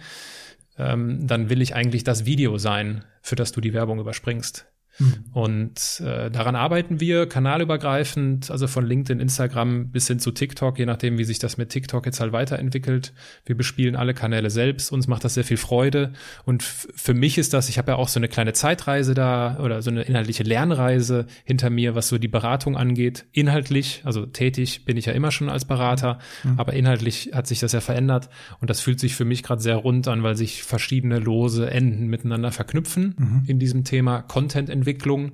[0.78, 4.68] ähm, dann will ich eigentlich das Video sein, für das du die Werbung überspringst.
[5.00, 5.14] Mhm.
[5.32, 10.86] Und äh, daran arbeiten wir kanalübergreifend, also von LinkedIn, Instagram bis hin zu TikTok, je
[10.86, 13.14] nachdem, wie sich das mit TikTok jetzt halt weiterentwickelt.
[13.46, 16.14] Wir bespielen alle Kanäle selbst, uns macht das sehr viel Freude.
[16.46, 19.82] Und für mich ist das, ich habe ja auch so eine kleine Zeitreise da oder
[19.82, 23.26] so eine inhaltliche Lernreise hinter mir, was so die Beratung angeht.
[23.32, 26.60] Inhaltlich, also tätig bin ich ja immer schon als Berater, mhm.
[26.60, 28.30] aber inhaltlich hat sich das ja verändert.
[28.60, 32.08] Und das fühlt sich für mich gerade sehr rund an, weil sich verschiedene lose Enden
[32.08, 33.44] miteinander verknüpfen mhm.
[33.48, 35.34] in diesem Thema Content-Entwicklung Entwicklung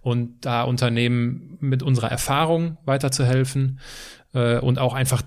[0.00, 3.80] und da Unternehmen mit unserer Erfahrung weiterzuhelfen
[4.32, 5.22] äh, und auch einfach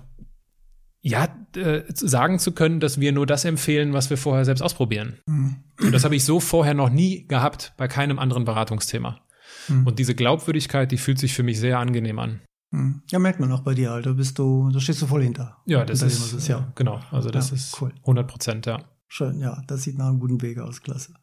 [1.00, 5.18] ja, äh, sagen zu können, dass wir nur das empfehlen, was wir vorher selbst ausprobieren.
[5.26, 5.56] Mhm.
[5.80, 9.20] Und das habe ich so vorher noch nie gehabt bei keinem anderen Beratungsthema.
[9.68, 9.86] Mhm.
[9.86, 12.40] Und diese Glaubwürdigkeit, die fühlt sich für mich sehr angenehm an.
[12.72, 13.02] Mhm.
[13.08, 14.14] Ja, merkt man auch bei dir, Alter.
[14.14, 15.58] Bist du, da stehst du voll hinter.
[15.64, 16.72] Ja, das ist, dem, ist, ja.
[16.74, 17.00] genau.
[17.12, 17.92] Also das ja, ist cool.
[18.00, 18.82] 100 Prozent, ja.
[19.06, 19.62] Schön, ja.
[19.68, 20.82] Das sieht nach einem guten Weg aus.
[20.82, 21.14] Klasse.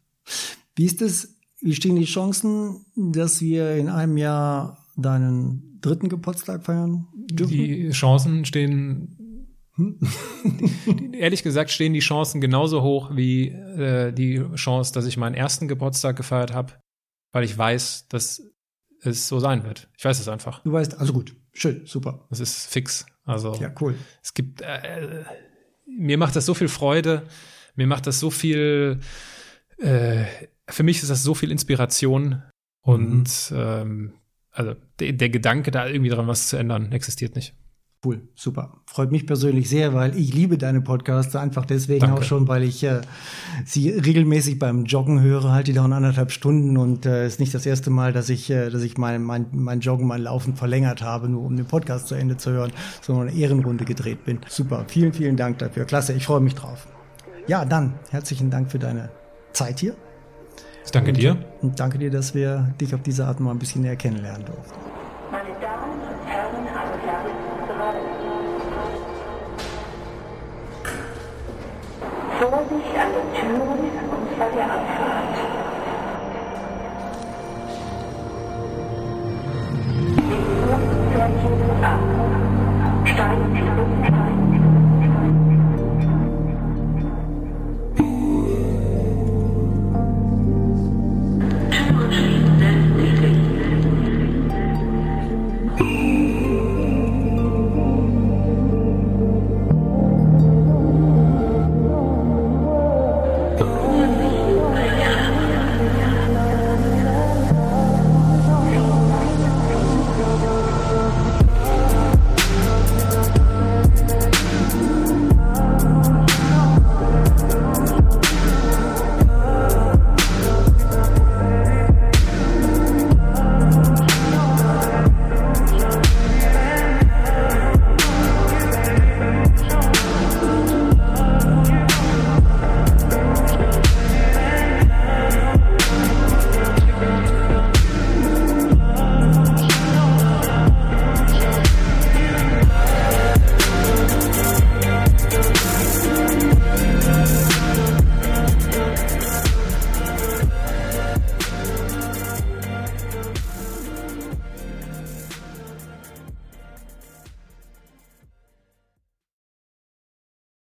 [0.76, 6.66] Wie ist es wie stehen die Chancen, dass wir in einem Jahr deinen dritten Geburtstag
[6.66, 7.53] feiern dürfen?
[7.53, 9.97] Die Chancen stehen, hm?
[11.14, 15.68] ehrlich gesagt, stehen die Chancen genauso hoch wie äh, die Chance, dass ich meinen ersten
[15.68, 16.74] Geburtstag gefeiert habe,
[17.32, 18.41] weil ich weiß, dass
[19.01, 19.89] es so sein wird.
[19.97, 20.61] Ich weiß es einfach.
[20.64, 22.26] Du weißt, also gut, schön, super.
[22.30, 23.05] Das ist fix.
[23.26, 23.95] Also ja, cool.
[24.22, 25.24] Es gibt, äh,
[25.88, 27.24] mir macht das so viel Freude,
[27.76, 28.99] mir macht das so viel
[29.78, 30.26] äh,
[30.70, 32.43] für mich ist das so viel Inspiration
[32.82, 33.57] und mhm.
[33.57, 34.14] ähm,
[34.51, 37.55] also der, der Gedanke, da irgendwie dran was zu ändern, existiert nicht.
[38.05, 38.82] Cool, super.
[38.86, 42.20] Freut mich persönlich sehr, weil ich liebe deine Podcasts, einfach deswegen Danke.
[42.20, 42.99] auch schon, weil ich äh,
[43.64, 47.66] sie regelmäßig beim Joggen höre, halt die dauern anderthalb Stunden und äh, ist nicht das
[47.66, 51.30] erste Mal, dass ich, äh, dass ich mein, mein, mein Joggen, mein Laufen verlängert habe,
[51.30, 54.39] nur um den Podcast zu Ende zu hören, sondern eine Ehrenrunde gedreht bin.
[54.49, 55.86] Super, vielen, vielen Dank dafür.
[55.86, 56.88] Klasse, ich freue mich drauf.
[57.47, 59.11] Ja, dann herzlichen Dank für deine
[59.53, 59.95] Zeit hier.
[60.86, 61.38] Ich danke und, dir.
[61.62, 64.80] Und danke dir, dass wir dich auf diese Art mal ein bisschen näher kennenlernen durften.
[65.32, 66.64] Meine Damen und Herren,
[72.40, 73.80] Vorsicht an den Türen
[74.10, 75.36] und bei der Abfahrt.
[79.94, 80.34] Die
[80.66, 82.00] Uhr ab.
[83.06, 84.12] Steigen Sie